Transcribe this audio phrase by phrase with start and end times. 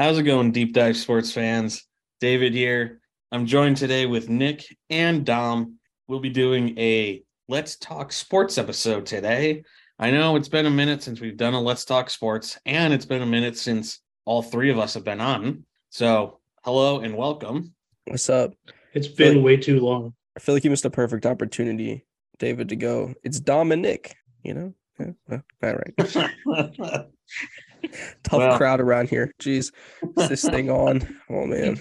[0.00, 1.84] How's it going, Deep Dive Sports fans?
[2.20, 3.02] David here.
[3.32, 5.78] I'm joined today with Nick and Dom.
[6.08, 9.62] We'll be doing a Let's Talk Sports episode today.
[9.98, 13.04] I know it's been a minute since we've done a Let's Talk Sports, and it's
[13.04, 15.66] been a minute since all three of us have been on.
[15.90, 17.74] So, hello and welcome.
[18.06, 18.54] What's up?
[18.94, 20.14] It's been way too long.
[20.34, 22.06] I feel like you missed a perfect opportunity,
[22.38, 23.12] David, to go.
[23.22, 24.74] It's Dominic, you know?
[24.98, 27.06] Yeah, well, all right.
[28.22, 29.32] Tough Well- crowd around here.
[29.40, 29.72] Jeez.
[30.16, 31.18] Is this thing on?
[31.28, 31.78] Oh man.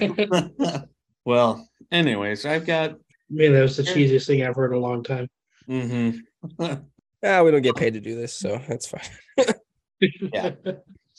[1.26, 2.96] well, anyways, I've got.
[3.30, 5.28] Man, that was the cheesiest thing I've heard in a long time.
[5.70, 6.74] Mm-hmm.
[7.24, 9.02] Ah, we don't get paid to do this, so that's fine.
[10.34, 10.52] Yeah.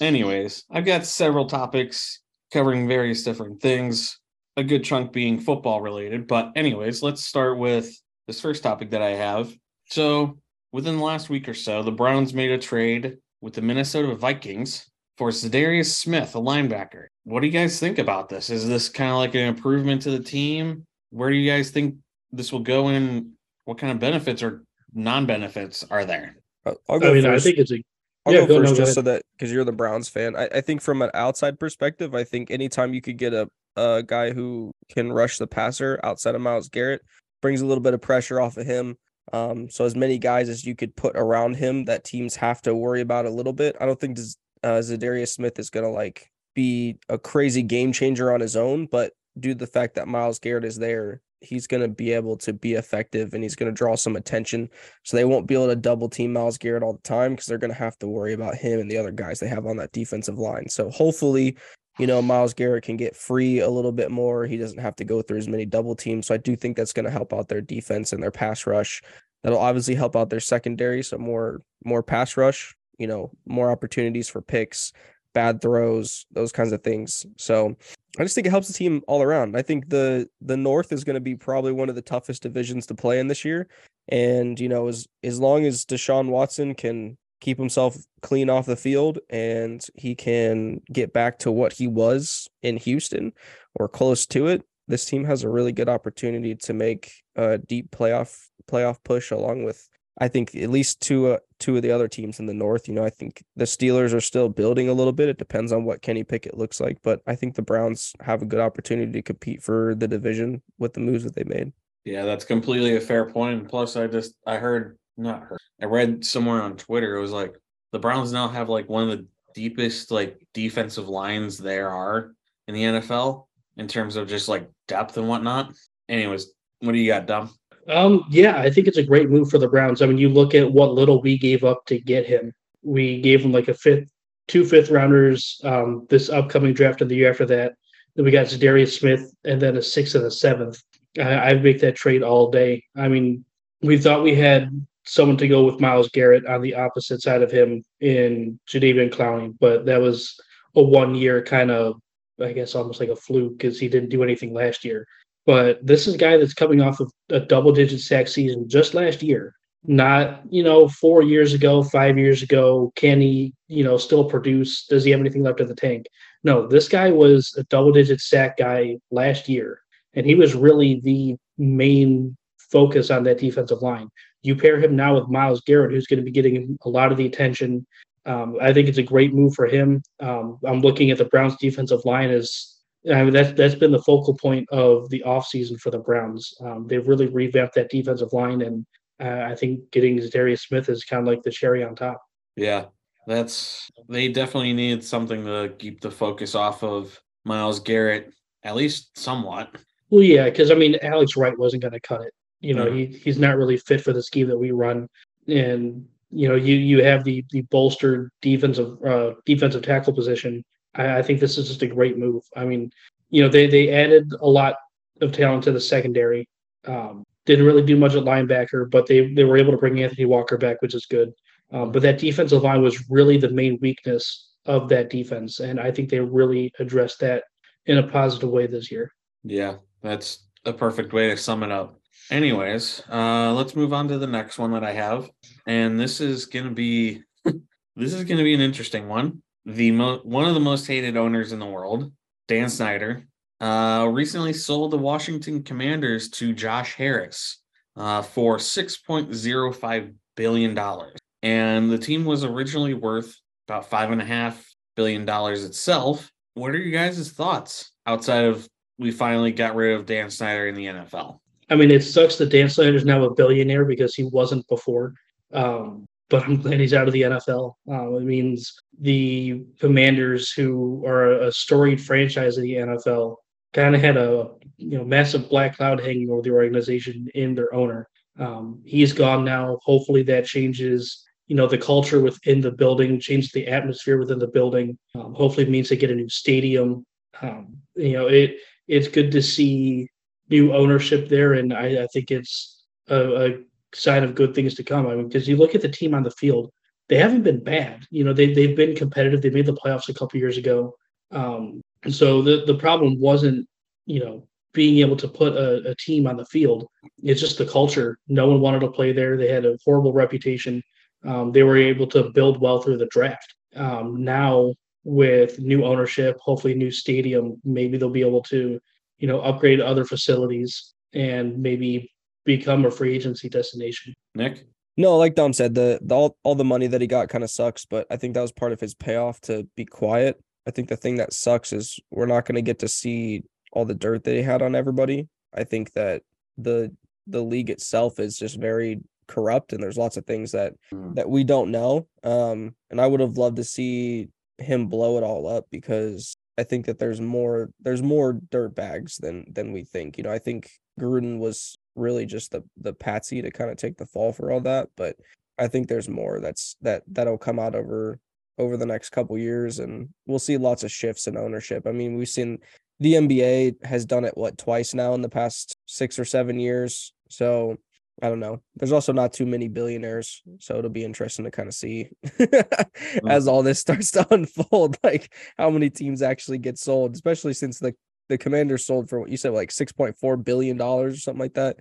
[0.01, 2.21] Anyways, I've got several topics
[2.53, 4.19] covering various different things,
[4.57, 6.27] a good chunk being football related.
[6.27, 7.95] But, anyways, let's start with
[8.27, 9.53] this first topic that I have.
[9.91, 10.39] So,
[10.73, 14.87] within the last week or so, the Browns made a trade with the Minnesota Vikings
[15.17, 17.07] for Za'Darius Smith, a linebacker.
[17.25, 18.51] What do you guys think about this?
[18.51, 20.85] Is this kind of like an improvement to the team?
[21.11, 21.97] Where do you guys think
[22.33, 23.33] this will go in?
[23.65, 24.63] What kind of benefits or
[24.95, 26.37] non benefits are there?
[26.67, 27.47] I'll, I'll go I mean, first.
[27.47, 27.83] I think it's a
[28.27, 28.95] I'll Yeah, go go- no, first go just ahead.
[28.95, 30.37] so that because you're the Browns fan.
[30.37, 34.03] I, I think from an outside perspective, I think anytime you could get a, a
[34.03, 37.03] guy who can rush the passer outside of Myles Garrett
[37.43, 38.97] brings a little bit of pressure off of him.
[39.33, 42.75] Um, so as many guys as you could put around him that teams have to
[42.75, 43.77] worry about a little bit.
[43.81, 44.19] I don't think
[44.63, 49.13] uh, Za'Darius Smith is gonna like be a crazy game changer on his own, but
[49.39, 52.75] due to the fact that Myles Garrett is there, he's gonna be able to be
[52.75, 54.69] effective and he's gonna draw some attention.
[55.05, 57.59] So they won't be able to double team Myles Garrett all the time because they're
[57.59, 59.93] going to have to worry about him and the other guys they have on that
[59.93, 60.69] defensive line.
[60.69, 61.57] So hopefully,
[61.99, 64.47] you know, Myles Garrett can get free a little bit more.
[64.47, 66.27] He doesn't have to go through as many double teams.
[66.27, 69.03] So I do think that's going to help out their defense and their pass rush.
[69.43, 71.03] That'll obviously help out their secondary.
[71.03, 74.93] So more more pass rush, you know, more opportunities for picks,
[75.35, 77.27] bad throws, those kinds of things.
[77.37, 77.77] So
[78.19, 79.57] I just think it helps the team all around.
[79.57, 82.87] I think the the North is going to be probably one of the toughest divisions
[82.87, 83.69] to play in this year.
[84.09, 88.77] And you know, as as long as Deshaun Watson can keep himself clean off the
[88.77, 93.33] field and he can get back to what he was in Houston
[93.75, 97.91] or close to it, this team has a really good opportunity to make a deep
[97.91, 98.37] playoff
[98.71, 99.89] playoff push along with
[100.21, 102.87] I think at least two uh, two of the other teams in the North.
[102.87, 105.31] You know, I think the Steelers are still building a little bit.
[105.31, 108.47] It depends on what Kenny Pickett looks like, but I think the Browns have a
[108.47, 111.73] good opportunity to compete for the division with the moves that they made.
[112.05, 113.69] Yeah, that's completely a fair point.
[113.69, 115.59] Plus, I just I heard not heard.
[115.81, 117.17] I read somewhere on Twitter.
[117.17, 117.55] It was like
[117.93, 122.33] the Browns now have like one of the deepest like defensive lines there are
[122.69, 125.73] in the NFL in terms of just like depth and whatnot.
[126.09, 127.51] Anyways, what do you got, Dom?
[127.89, 130.03] Um, yeah, I think it's a great move for the Browns.
[130.03, 132.53] I mean, you look at what little we gave up to get him.
[132.83, 134.11] We gave him like a fifth,
[134.49, 135.61] two fifth rounders.
[135.65, 137.75] Um, this upcoming draft and the year after that.
[138.15, 140.83] Then we got Za'Darius Smith, and then a sixth and a seventh.
[141.19, 142.85] I, I'd make that trade all day.
[142.97, 143.45] I mean,
[143.83, 147.51] we thought we had someone to go with Myles Garrett on the opposite side of
[147.51, 150.35] him in Jadeveon Clowney, but that was
[150.77, 152.01] a one year kind of,
[152.41, 155.07] I guess, almost like a fluke because he didn't do anything last year.
[155.47, 158.95] But this is a guy that's coming off of a double digit sack season just
[158.95, 159.55] last year.
[159.85, 162.93] Not, you know, four years ago, five years ago.
[162.97, 164.85] Can he, you know, still produce?
[164.87, 166.07] Does he have anything left in the tank?
[166.45, 169.81] No, this guy was a double digit sack guy last year.
[170.15, 172.37] And he was really the main
[172.71, 174.09] focus on that defensive line.
[174.43, 177.19] You pair him now with Myles Garrett, who's going to be getting a lot of
[177.19, 177.87] the attention.
[178.27, 180.03] Um, I think it's a great move for him.
[180.21, 182.81] Um, I'm looking at the Browns' defensive line as
[183.11, 186.53] I mean, that's that's been the focal point of the offseason for the Browns.
[186.61, 188.85] Um, they've really revamped that defensive line, and
[189.23, 192.21] uh, I think getting Darius Smith is kind of like the cherry on top.
[192.57, 192.87] Yeah,
[193.27, 198.35] that's they definitely need something to keep the focus off of Myles Garrett,
[198.65, 199.75] at least somewhat.
[200.11, 202.35] Well, yeah, because I mean, Alex Wright wasn't going to cut it.
[202.61, 205.09] You know, he he's not really fit for the scheme that we run,
[205.49, 210.65] and you know, you you have the the bolstered defensive uh, defensive tackle position.
[210.95, 212.43] I, I think this is just a great move.
[212.57, 212.91] I mean,
[213.31, 214.77] you know, they they added a lot
[215.21, 216.49] of talent to the secondary.
[216.87, 220.27] Um, didn't really do much at linebacker, but they they were able to bring Anthony
[220.27, 221.33] Walker back, which is good.
[221.73, 225.91] Um, but that defensive line was really the main weakness of that defense, and I
[225.91, 227.45] think they really addressed that
[227.87, 229.13] in a positive way this year.
[229.45, 232.00] Yeah, that's a perfect way to sum it up.
[232.31, 235.29] Anyways, uh, let's move on to the next one that I have,
[235.67, 239.43] and this is gonna be this is gonna be an interesting one.
[239.67, 242.13] The mo- one of the most hated owners in the world,
[242.47, 243.25] Dan Snyder,
[243.61, 247.59] uh, recently sold the Washington Commanders to Josh Harris
[247.97, 253.37] uh, for six point zero five billion dollars, and the team was originally worth
[253.67, 256.31] about five and a half billion dollars itself.
[256.55, 258.69] what are you guys' thoughts outside of
[258.99, 261.41] we finally got rid of Dan Snyder in the NFL?
[261.71, 265.15] I mean, it sucks that Dan Snyder's now a billionaire because he wasn't before.
[265.53, 267.75] Um, but I'm glad he's out of the NFL.
[267.91, 273.37] Uh, it means the Commanders, who are a storied franchise in the NFL,
[273.73, 277.75] kind of had a you know massive black cloud hanging over the organization in their
[277.75, 278.09] owner.
[278.39, 279.79] Um, he's gone now.
[279.83, 281.25] Hopefully, that changes.
[281.49, 284.97] You know the culture within the building, changes the atmosphere within the building.
[285.17, 287.05] Um, hopefully, it means they get a new stadium.
[287.43, 290.09] Um, you know, it it's good to see
[290.51, 293.59] new ownership there, and I, I think it's a, a
[293.95, 295.07] sign of good things to come.
[295.07, 296.71] I mean, because you look at the team on the field,
[297.09, 298.07] they haven't been bad.
[298.11, 299.43] You know, they they've been competitive.
[299.43, 300.95] They made the playoffs a couple years ago.
[301.31, 303.69] Um, and so the the problem wasn't,
[304.07, 306.87] you know, being able to put a, a, team on the field.
[307.23, 308.19] It's just the culture.
[308.29, 309.37] No one wanted to play there.
[309.37, 310.83] They had a horrible reputation.
[311.25, 313.55] Um, they were able to build well through the draft.
[313.77, 314.75] Um, now
[315.05, 318.81] with new ownership, hopefully new stadium, maybe they'll be able to,
[319.21, 322.11] you know, upgrade other facilities and maybe
[322.45, 324.15] become a free agency destination.
[324.35, 324.65] Nick?
[324.97, 327.51] No, like Dom said, the, the all, all the money that he got kind of
[327.51, 330.43] sucks, but I think that was part of his payoff to be quiet.
[330.67, 333.85] I think the thing that sucks is we're not going to get to see all
[333.85, 335.29] the dirt that he had on everybody.
[335.55, 336.23] I think that
[336.59, 336.95] the
[337.27, 341.15] the league itself is just very corrupt and there's lots of things that mm.
[341.15, 342.07] that we don't know.
[342.25, 344.29] Um and I would have loved to see
[344.59, 349.17] him blow it all up because I think that there's more there's more dirt bags
[349.17, 350.19] than than we think.
[350.19, 350.71] You know, I think
[351.01, 354.61] Gruden was really just the the patsy to kind of take the fall for all
[354.61, 355.17] that, but
[355.59, 358.19] I think there's more that's that that'll come out over
[358.59, 361.87] over the next couple years and we'll see lots of shifts in ownership.
[361.87, 362.59] I mean, we've seen
[362.99, 367.15] the NBA has done it what twice now in the past 6 or 7 years.
[367.31, 367.79] So,
[368.23, 368.61] I don't know.
[368.77, 373.31] There's also not too many billionaires, so it'll be interesting to kind of see mm.
[373.31, 377.79] as all this starts to unfold, like how many teams actually get sold, especially since
[377.79, 377.95] the
[378.29, 381.41] the Commanders sold for what you said, like six point four billion dollars or something
[381.41, 381.79] like that.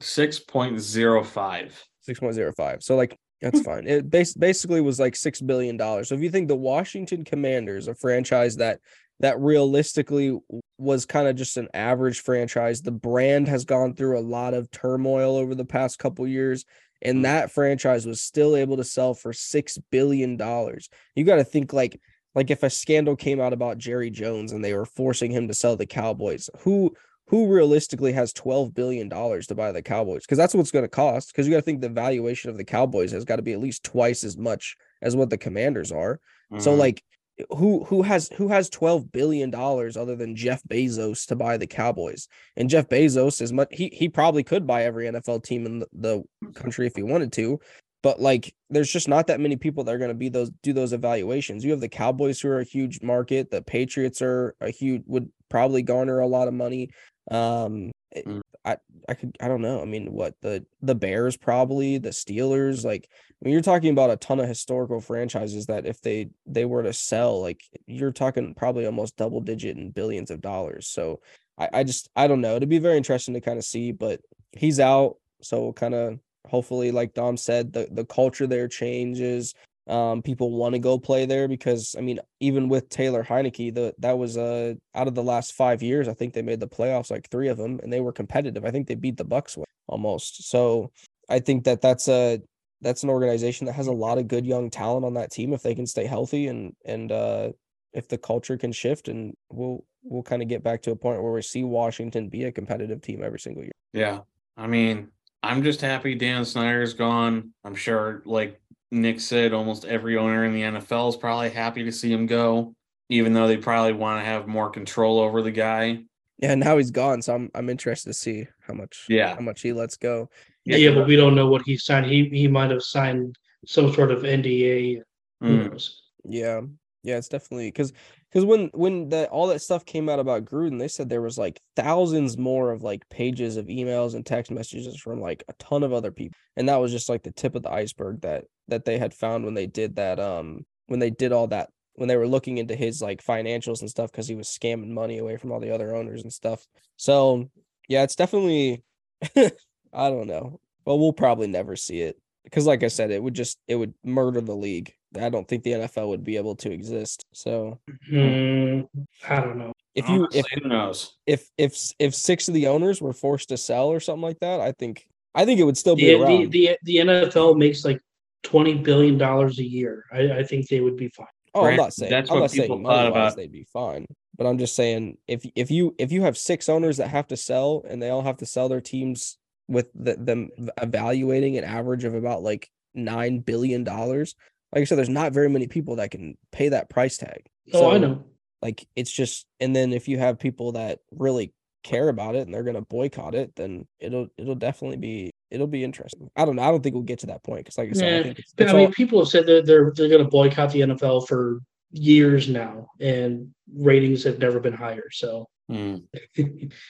[0.00, 1.82] Six point zero five.
[2.02, 2.82] Six point zero five.
[2.82, 3.64] So like that's hmm.
[3.64, 3.86] fine.
[3.86, 6.08] It bas- basically was like six billion dollars.
[6.08, 8.80] So if you think the Washington Commanders, a franchise that
[9.20, 10.38] that realistically
[10.78, 12.82] was kind of just an average franchise.
[12.82, 16.64] The brand has gone through a lot of turmoil over the past couple years,
[17.02, 17.22] and mm.
[17.22, 20.88] that franchise was still able to sell for six billion dollars.
[21.14, 22.00] You got to think like
[22.34, 25.54] like if a scandal came out about Jerry Jones and they were forcing him to
[25.54, 26.94] sell the Cowboys, who
[27.28, 30.22] who realistically has 12 billion dollars to buy the Cowboys?
[30.22, 31.28] Because that's what's going to cost.
[31.28, 33.60] Because you got to think the valuation of the Cowboys has got to be at
[33.60, 36.20] least twice as much as what the Commanders are.
[36.52, 36.60] Mm-hmm.
[36.60, 37.02] So like
[37.50, 41.66] who who has who has 12 billion dollars other than Jeff Bezos to buy the
[41.66, 42.28] Cowboys?
[42.56, 45.86] And Jeff Bezos is much he he probably could buy every NFL team in the,
[45.92, 46.22] the
[46.54, 47.58] country if he wanted to,
[48.02, 50.72] but like there's just not that many people that are going to be those do
[50.72, 51.64] those evaluations.
[51.64, 55.30] You have the Cowboys who are a huge market, the Patriots are a huge would
[55.48, 56.90] probably garner a lot of money.
[57.30, 58.40] Um mm.
[58.64, 58.76] I
[59.08, 59.80] I could I don't know.
[59.80, 63.08] I mean, what the the Bears probably, the Steelers, like
[63.40, 66.92] when you're talking about a ton of historical franchises that if they they were to
[66.92, 70.86] sell, like you're talking probably almost double digit in billions of dollars.
[70.86, 71.20] So
[71.58, 72.56] I, I just I don't know.
[72.56, 74.20] It'd be very interesting to kind of see, but
[74.52, 79.54] he's out, so kind of hopefully, like Dom said, the the culture there changes.
[79.86, 83.94] Um, people want to go play there because I mean, even with Taylor Heinicke, the
[83.98, 87.10] that was uh out of the last five years, I think they made the playoffs
[87.10, 88.64] like three of them, and they were competitive.
[88.64, 90.48] I think they beat the Bucs almost.
[90.48, 90.90] So
[91.28, 92.40] I think that that's a
[92.80, 95.62] that's an organization that has a lot of good young talent on that team if
[95.62, 97.50] they can stay healthy and and uh,
[97.92, 101.22] if the culture can shift and we'll we'll kind of get back to a point
[101.22, 103.72] where we see Washington be a competitive team every single year.
[103.92, 104.20] Yeah.
[104.56, 105.08] I mean,
[105.42, 107.52] I'm just happy Dan Snyder's gone.
[107.64, 108.60] I'm sure like
[108.94, 112.74] Nick said almost every owner in the NFL is probably happy to see him go
[113.08, 116.00] even though they probably want to have more control over the guy.
[116.38, 119.62] Yeah, now he's gone, so I'm I'm interested to see how much yeah how much
[119.62, 120.28] he lets go.
[120.64, 122.06] Yeah, yeah but we don't know what he signed.
[122.06, 125.02] He he might have signed some sort of NDA.
[125.42, 125.90] Mm.
[126.24, 126.62] Yeah,
[127.02, 127.92] yeah, it's definitely because
[128.34, 131.38] because when when that all that stuff came out about Gruden, they said there was
[131.38, 135.84] like thousands more of like pages of emails and text messages from like a ton
[135.84, 138.84] of other people, and that was just like the tip of the iceberg that that
[138.84, 142.16] they had found when they did that um when they did all that when they
[142.16, 145.52] were looking into his like financials and stuff because he was scamming money away from
[145.52, 146.66] all the other owners and stuff.
[146.96, 147.48] So
[147.88, 148.82] yeah, it's definitely
[149.36, 150.60] I don't know.
[150.84, 153.94] Well, we'll probably never see it because, like I said, it would just it would
[154.04, 154.92] murder the league.
[155.20, 157.24] I don't think the NFL would be able to exist.
[157.32, 157.78] So
[158.10, 158.86] mm,
[159.28, 159.72] I don't know.
[159.94, 163.56] If you if who knows if if if six of the owners were forced to
[163.56, 166.50] sell or something like that, I think I think it would still be the, around.
[166.50, 168.00] The, the the NFL makes like
[168.42, 170.04] twenty billion dollars a year.
[170.12, 171.26] I, I think they would be fine.
[171.54, 174.06] Oh, I'm not saying that's I'm what not saying people thought about- they'd be fine.
[174.36, 177.36] But I'm just saying if if you if you have six owners that have to
[177.36, 180.50] sell and they all have to sell their teams with the, them
[180.82, 184.34] evaluating an average of about like nine billion dollars,
[184.74, 187.46] like I said, there's not very many people that can pay that price tag.
[187.72, 188.24] Oh, I know.
[188.60, 191.52] Like it's just and then if you have people that really
[191.82, 195.84] care about it and they're gonna boycott it, then it'll it'll definitely be it'll be
[195.84, 196.28] interesting.
[196.34, 196.62] I don't know.
[196.62, 198.54] I don't think we'll get to that point because like I said, I think it's,
[198.58, 201.28] it's I mean, all- people have said that they're they're going to boycott the NFL
[201.28, 201.60] for
[201.92, 205.08] years now, and ratings have never been higher.
[205.12, 205.96] So, Hmm.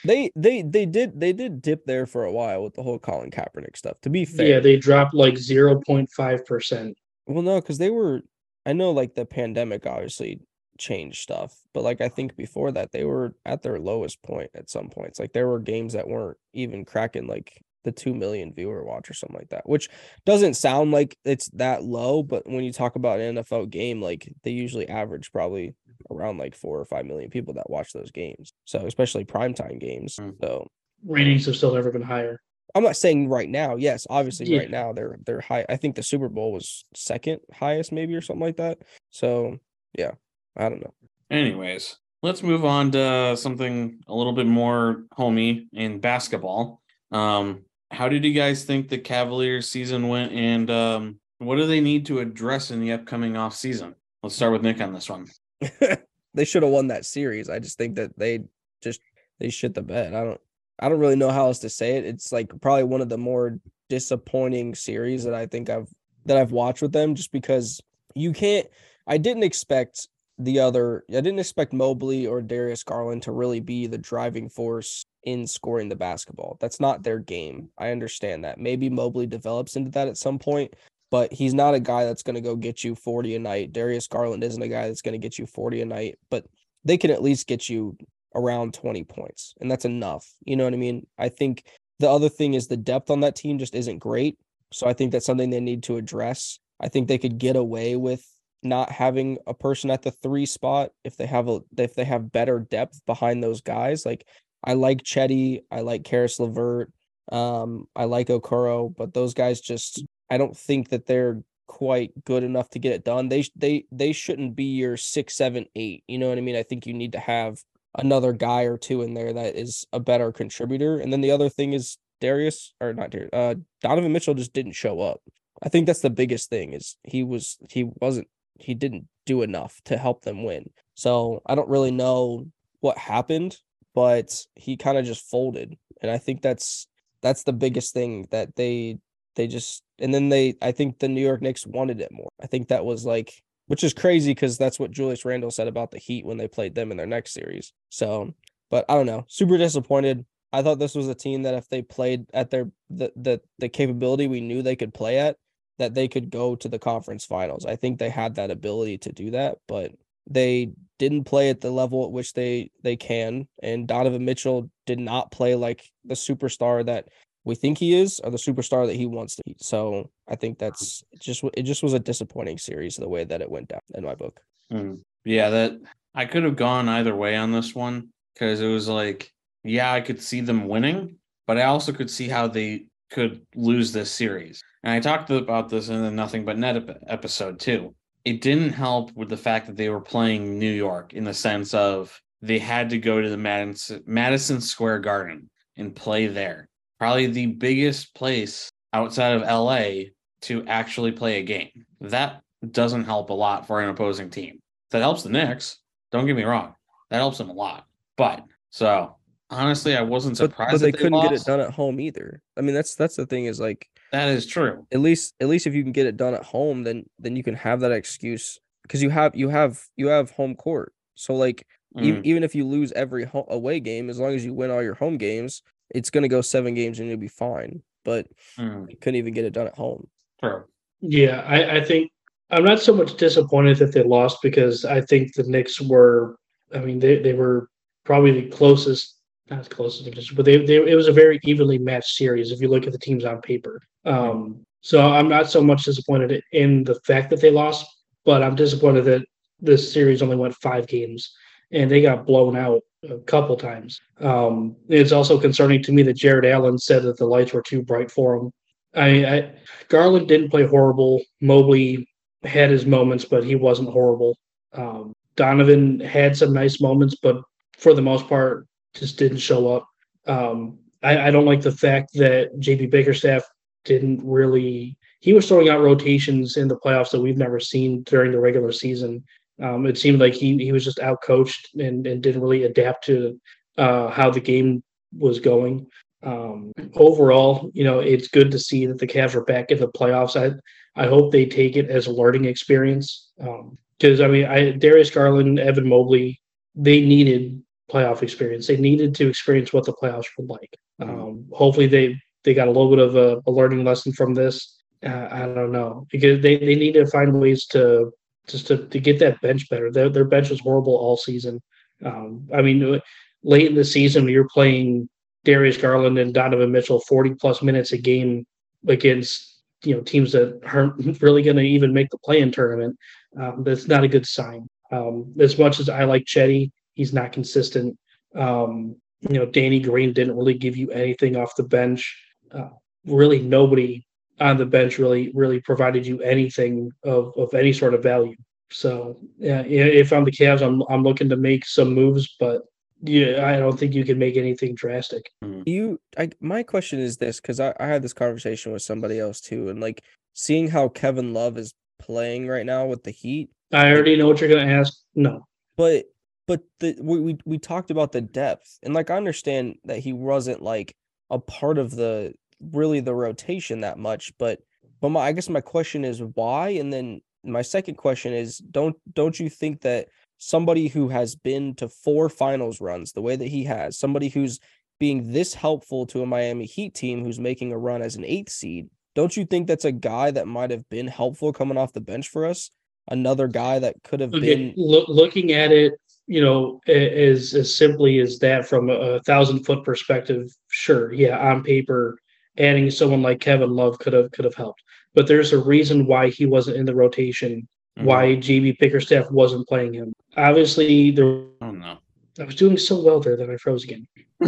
[0.05, 3.31] They they they did they did dip there for a while with the whole Colin
[3.31, 4.01] Kaepernick stuff.
[4.03, 6.97] To be fair, yeah, they dropped like zero point five percent.
[7.27, 8.23] Well, no, because they were.
[8.67, 10.41] I know, like the pandemic obviously
[10.79, 14.71] changed stuff, but like I think before that they were at their lowest point at
[14.71, 15.19] some points.
[15.19, 19.15] Like there were games that weren't even cracking like the two million viewer watch or
[19.15, 19.89] something like that, which
[20.25, 22.23] doesn't sound like it's that low.
[22.23, 25.75] But when you talk about an NFL game, like they usually average probably
[26.11, 28.53] around like four or five million people that watch those games.
[28.65, 30.17] So especially primetime games.
[30.17, 30.35] Mm.
[30.41, 30.69] So
[31.07, 32.41] Ratings have still never been higher.
[32.75, 33.77] I'm not saying right now.
[33.77, 34.59] Yes, obviously Yeah.
[34.59, 35.65] right now they're they're high.
[35.69, 38.79] I think the Super Bowl was second highest maybe or something like that.
[39.11, 39.59] So
[39.97, 40.13] yeah,
[40.57, 40.95] I don't know.
[41.31, 46.81] Anyways, let's move on to something a little bit more homey in basketball.
[47.13, 51.81] Um, how did you guys think the Cavaliers season went and um, what do they
[51.81, 53.95] need to address in the upcoming off season?
[54.23, 55.29] Let's start with Nick on this one.
[56.35, 57.49] they should have won that series.
[57.49, 58.41] I just think that they
[58.83, 59.01] just
[59.39, 60.15] they shit the bed.
[60.15, 60.41] I don't
[60.79, 62.05] I don't really know how else to say it.
[62.05, 65.89] It's like probably one of the more disappointing series that I think I've
[66.27, 67.81] that I've watched with them just because
[68.15, 68.67] you can't
[69.07, 73.87] I didn't expect the other I didn't expect Mobley or Darius Garland to really be
[73.87, 76.57] the driving force in scoring the basketball.
[76.61, 77.71] That's not their game.
[77.79, 78.59] I understand that.
[78.59, 80.75] Maybe Mobley develops into that at some point,
[81.11, 83.73] but he's not a guy that's going to go get you 40 a night.
[83.73, 86.45] Darius Garland isn't a guy that's going to get you 40 a night, but
[86.85, 87.97] they can at least get you
[88.35, 90.27] around 20 points, and that's enough.
[90.45, 91.07] You know what I mean?
[91.19, 91.65] I think
[91.99, 94.39] the other thing is the depth on that team just isn't great.
[94.73, 96.59] So I think that's something they need to address.
[96.81, 98.25] I think they could get away with
[98.63, 102.33] not having a person at the three spot if they have a if they have
[102.33, 104.05] better depth behind those guys.
[104.05, 104.27] Like
[104.65, 106.91] I like Cedi, I like Caris LeVert,
[107.31, 112.43] um, I like Okoro, but those guys just I don't think that they're quite good
[112.43, 113.29] enough to get it done.
[113.29, 116.05] They they they shouldn't be your six, seven, eight.
[116.09, 116.57] You know what I mean?
[116.57, 117.63] I think you need to have
[117.97, 120.99] another guy or two in there that is a better contributor.
[120.99, 124.73] And then the other thing is Darius or not Darius, uh, Donovan Mitchell just didn't
[124.73, 125.21] show up.
[125.63, 129.81] I think that's the biggest thing is he was he wasn't he didn't do enough
[129.85, 130.71] to help them win.
[130.95, 132.47] So I don't really know
[132.81, 133.57] what happened,
[133.95, 135.77] but he kind of just folded.
[136.03, 136.87] And I think that's
[137.23, 138.99] that's the biggest thing that they
[139.37, 142.31] they just and then they I think the New York Knicks wanted it more.
[142.43, 145.91] I think that was like which is crazy because that's what Julius Randle said about
[145.91, 147.73] the Heat when they played them in their next series.
[147.91, 148.35] So,
[148.71, 149.25] but I don't know.
[149.29, 150.25] Super disappointed.
[150.53, 153.69] I thought this was a team that if they played at their the the, the
[153.69, 155.37] capability we knew they could play at,
[155.79, 157.67] that they could go to the conference finals.
[157.67, 159.93] I think they had that ability to do that, but
[160.29, 163.49] they didn't play at the level at which they they can.
[163.63, 167.09] And Donovan Mitchell did not play like the superstar that
[167.45, 169.55] we think he is or the superstar that he wants to be.
[169.59, 173.51] So I think that's just it just was a disappointing series the way that it
[173.51, 174.41] went down in my book.
[174.73, 175.01] Mm.
[175.25, 175.73] Yeah, that
[176.15, 179.31] I could have gone either way on this one because it was like,
[179.63, 183.93] yeah, I could see them winning, but I also could see how they could lose
[183.93, 184.63] this series.
[184.83, 187.95] And I talked about this in the Nothing But Net episode too.
[188.25, 191.75] It didn't help with the fact that they were playing New York in the sense
[191.75, 196.69] of they had to go to the Madison, Madison Square Garden and play there.
[196.99, 200.11] Probably the biggest place outside of LA
[200.43, 201.85] to actually play a game.
[202.01, 204.61] That doesn't help a lot for an opposing team.
[204.91, 205.79] That helps the Knicks.
[206.13, 206.75] Don't get me wrong.
[207.11, 207.87] That helps them a lot.
[208.17, 209.17] But so
[209.51, 212.43] honestly, I wasn't surprised but they that couldn't get it done at home either.
[212.57, 214.87] I mean, that's that's the thing is like That is true.
[214.93, 217.43] at least at least if you can get it done at home, then then you
[217.43, 220.93] can have that excuse because you have you have you have home court.
[221.15, 224.53] So like Mm, even if you lose every ho- away game, as long as you
[224.53, 227.83] win all your home games, it's gonna go seven games and you'll be fine.
[228.05, 228.27] But
[228.59, 230.07] mm, you couldn't even get it done at home.
[230.41, 230.65] true.
[231.01, 232.11] Yeah, I, I think
[232.51, 236.37] I'm not so much disappointed that they lost because I think the Knicks were.
[236.75, 237.69] I mean, they, they were
[238.05, 239.19] probably the closest,
[239.51, 242.61] not as close as but they, they it was a very evenly matched series if
[242.61, 243.81] you look at the teams on paper.
[244.05, 247.87] Um, so I'm not so much disappointed in the fact that they lost,
[248.25, 249.25] but I'm disappointed that
[249.61, 251.35] this series only went five games
[251.71, 254.01] and they got blown out a couple times.
[254.21, 257.83] Um, it's also concerning to me that Jarrett Allen said that the lights were too
[257.83, 258.51] bright for him.
[258.95, 259.55] I, I
[259.89, 261.23] Garland didn't play horrible.
[261.41, 262.09] Mobley
[262.45, 264.37] had his moments, but he wasn't horrible.
[264.73, 267.43] Um, Donovan had some nice moments, but
[267.77, 269.89] for the most part, just didn't show up.
[270.27, 273.43] Um, I, I don't like the fact that JB Bickerstaff
[273.85, 274.97] didn't really.
[275.21, 278.73] He was throwing out rotations in the playoffs that we've never seen during the regular
[278.73, 279.25] season.
[279.63, 283.05] Um, it seemed like he he was just out coached and, and didn't really adapt
[283.07, 283.41] to
[283.79, 284.83] uh, how the game
[285.17, 285.87] was going.
[286.23, 289.89] Um, overall, you know, it's good to see that the Cavs are back in the
[289.89, 290.37] playoffs.
[290.41, 290.57] I
[291.01, 293.31] I hope they take it as a learning experience.
[293.37, 296.41] Because um, I mean, I Darius Garland, Evan Mobley,
[296.75, 298.67] they needed playoff experience.
[298.67, 300.77] They needed to experience what the playoffs were like.
[301.01, 301.21] Mm-hmm.
[301.21, 304.81] Um, hopefully, they they got a little bit of a, a learning lesson from this.
[305.05, 308.11] Uh, I don't know because they, they need to find ways to
[308.49, 309.91] just to, to get that bench better.
[309.91, 311.61] Their their bench was horrible all season.
[312.05, 313.01] Um, I mean,
[313.43, 315.09] late in the season, you're playing
[315.45, 318.47] Darius Garland and Donovan Mitchell 40 plus minutes a game
[318.89, 322.97] against you know teams that aren't really going to even make the play in tournament.
[323.39, 324.69] Um, that's not a good sign.
[324.93, 327.99] Um, as much as I like Cedi, he's not consistent.
[328.35, 332.17] Um, you know, Danny Green didn't really give you anything off the bench.
[332.53, 332.69] Uh,
[333.07, 334.07] really, nobody
[334.41, 338.37] on the bench really really provided you anything of, of any sort of value.
[338.71, 342.63] So yeah, if I'm the Cavs, I'm I'm looking to make some moves, but
[343.03, 345.31] yeah, I don't think you can make anything drastic.
[345.43, 345.63] Hmm.
[345.67, 349.41] You, I, my question is this because I, I had this conversation with somebody else
[349.41, 353.51] too, and like seeing how Kevin Love is playing right now with the Heat.
[353.73, 354.95] I already know what you're gonna ask.
[355.15, 356.07] No, but
[356.47, 360.13] but the we, we we talked about the depth, and like I understand that he
[360.13, 360.97] wasn't like
[361.31, 364.61] a part of the really the rotation that much, but
[365.01, 368.97] but my I guess my question is why, and then my second question is don't
[369.13, 370.09] don't you think that
[370.39, 374.61] somebody who has been to four finals runs the way that he has, somebody who's
[374.99, 378.51] being this helpful to a Miami Heat team who's making a run as an eighth
[378.51, 382.01] seed, don't you think that's a guy that might have been helpful coming off the
[382.01, 382.71] bench for us?
[383.09, 384.55] Another guy that could have okay.
[384.55, 385.95] been Lo- looking at it,
[386.27, 390.55] you know, as as simply as that from a, a thousand foot perspective.
[390.71, 392.19] Sure, yeah, on paper,
[392.59, 394.83] adding someone like Kevin Love could have could have helped,
[395.15, 398.07] but there's a reason why he wasn't in the rotation mm-hmm.
[398.07, 400.13] why JB Bickerstaff wasn't playing him.
[400.37, 401.45] Obviously, there.
[401.61, 401.99] Oh no!
[402.39, 404.07] I was doing so well there that I froze again.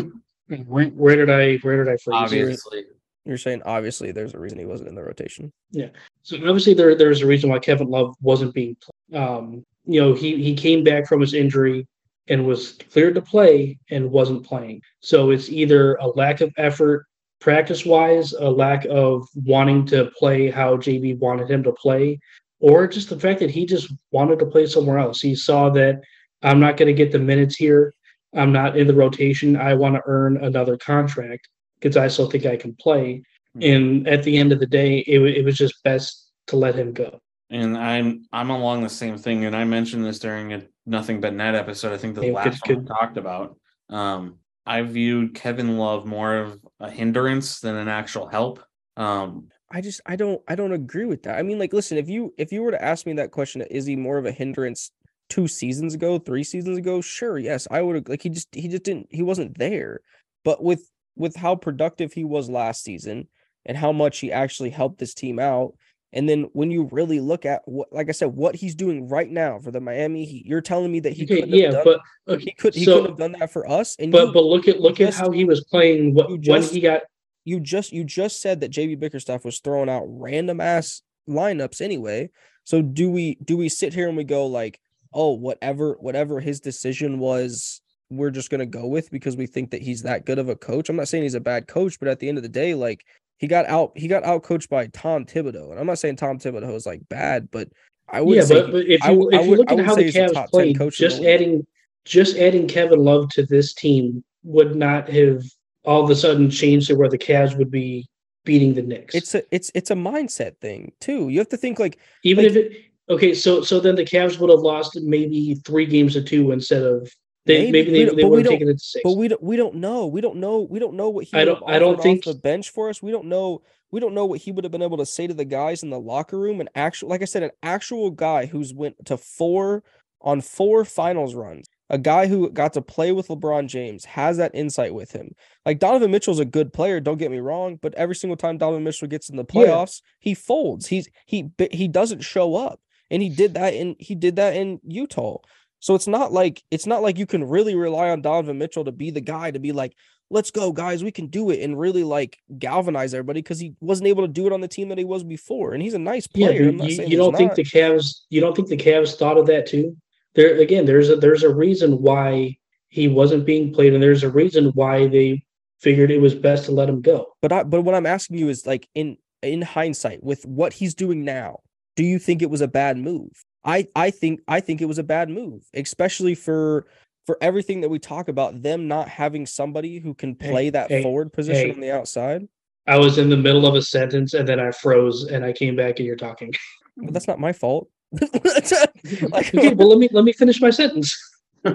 [0.67, 1.57] where, where, did I?
[1.59, 2.15] Where did I freeze?
[2.15, 2.85] Obviously,
[3.25, 5.53] you're saying obviously there's a reason he wasn't in the rotation.
[5.71, 5.89] Yeah.
[6.23, 8.77] So obviously there there's a reason why Kevin Love wasn't being.
[9.15, 11.87] Um, you know, he he came back from his injury
[12.29, 14.83] and was cleared to play and wasn't playing.
[15.01, 17.07] So it's either a lack of effort
[17.41, 22.19] practice wise, a lack of wanting to play how JB wanted him to play,
[22.61, 25.21] or just the fact that he just wanted to play somewhere else.
[25.21, 26.01] He saw that
[26.43, 27.93] I'm not going to get the minutes here.
[28.35, 29.57] I'm not in the rotation.
[29.57, 31.49] I want to earn another contract
[31.81, 33.23] because I still think I can play.
[33.55, 33.63] Hmm.
[33.63, 36.93] And at the end of the day, it, it was just best to let him
[36.93, 37.21] go.
[37.49, 39.45] And I'm I'm along the same thing.
[39.45, 41.93] And I mentioned this during a Nothing But Net episode.
[41.93, 42.89] I think the last good, one good.
[42.89, 43.57] talked about.
[43.89, 48.63] Um, I viewed Kevin Love more of a hindrance than an actual help.
[48.97, 51.39] Um, I just I don't I don't agree with that.
[51.39, 53.87] I mean, like, listen, if you if you were to ask me that question, is
[53.87, 54.91] he more of a hindrance
[55.29, 57.01] two seasons ago, three seasons ago?
[57.01, 60.01] Sure, yes, I would like he just he just didn't he wasn't there.
[60.45, 63.29] But with with how productive he was last season
[63.65, 65.75] and how much he actually helped this team out,
[66.17, 69.31] and then when you really look at what, like I said, what he's doing right
[69.31, 72.45] now for the Miami Heat, you're telling me that he okay, yeah, done, but okay,
[72.45, 73.97] he could he so, couldn't have done that for us.
[73.99, 76.63] And but you, but look at look at how he was playing what, just, when
[76.75, 77.03] he got
[77.45, 82.31] you just you just said that JB Bickerstaff was throwing out random ass lineups anyway.
[82.65, 84.81] So do we do we sit here and we go like,
[85.13, 89.83] oh, whatever whatever his decision was, we're just gonna go with because we think that
[89.83, 90.89] he's that good of a coach.
[90.89, 93.05] I'm not saying he's a bad coach, but at the end of the day, like
[93.39, 96.39] he got out he got out coached by Tom Thibodeau, and I'm not saying Tom
[96.39, 97.69] Thibodeau is like bad, but
[98.09, 100.51] I would yeah, but, but if you I, if you look at how the Cavs
[100.51, 101.67] played, just adding
[102.05, 105.43] just adding Kevin Love to this team would not have
[105.85, 108.09] all of a sudden changed to where the Cavs would be
[108.45, 109.15] beating the Knicks.
[109.15, 111.29] It's a it's it's a mindset thing too.
[111.29, 112.73] You have to think like even like, if it
[113.11, 116.83] okay, so so then the Cavs would have lost maybe three games to two instead
[116.83, 117.13] of
[117.47, 119.03] they maybe, maybe they, they would have taken it to six.
[119.03, 120.07] But we don't we don't know.
[120.07, 120.61] We don't know.
[120.61, 123.03] We don't know what he I don't I don't think the bench for us.
[123.03, 125.35] We don't know we don't know what he would have been able to say to
[125.35, 126.61] the guys in the locker room.
[126.61, 129.85] An actual like I said, an actual guy who's went to four
[130.21, 134.55] on four finals runs a guy who got to play with LeBron James has that
[134.55, 135.35] insight with him.
[135.65, 138.85] Like Donovan Mitchell's a good player, don't get me wrong, but every single time Donovan
[138.85, 140.11] Mitchell gets in the playoffs, yeah.
[140.21, 140.87] he folds.
[140.89, 142.81] He's he he doesn't show up.
[143.09, 145.39] And he did that in he did that in Utah.
[145.87, 148.91] So it's not like it's not like you can really rely on Donovan Mitchell to
[148.91, 149.95] be the guy to be like,
[150.31, 154.09] let's go, guys, we can do it and really like galvanize everybody because he wasn't
[154.09, 155.75] able to do it on the team that he was before.
[155.75, 156.73] And he's a nice player.
[156.73, 159.67] Yeah, you, you don't think the Cavs you don't think the Cavs thought of that
[159.67, 159.97] too?
[160.37, 162.57] there again, there's a there's a reason why
[162.89, 165.45] he wasn't being played, and there's a reason why they
[165.81, 167.27] figured it was best to let him go.
[167.43, 170.95] But I, but what I'm asking you is like in in hindsight, with what he's
[170.95, 171.61] doing now,
[171.97, 173.45] do you think it was a bad move?
[173.67, 176.87] I I think I think it was a bad move, especially for
[177.27, 180.89] for everything that we talk about them not having somebody who can Hey, play that
[180.89, 181.75] hey, forward position hey.
[181.75, 182.47] on the outside.
[182.87, 185.75] I was in the middle of a sentence and then I froze and I came
[185.75, 186.55] back and you're talking.
[186.99, 187.91] But that's not my fault.
[188.13, 191.15] like, okay, well let me let me finish my sentence.
[191.67, 191.75] All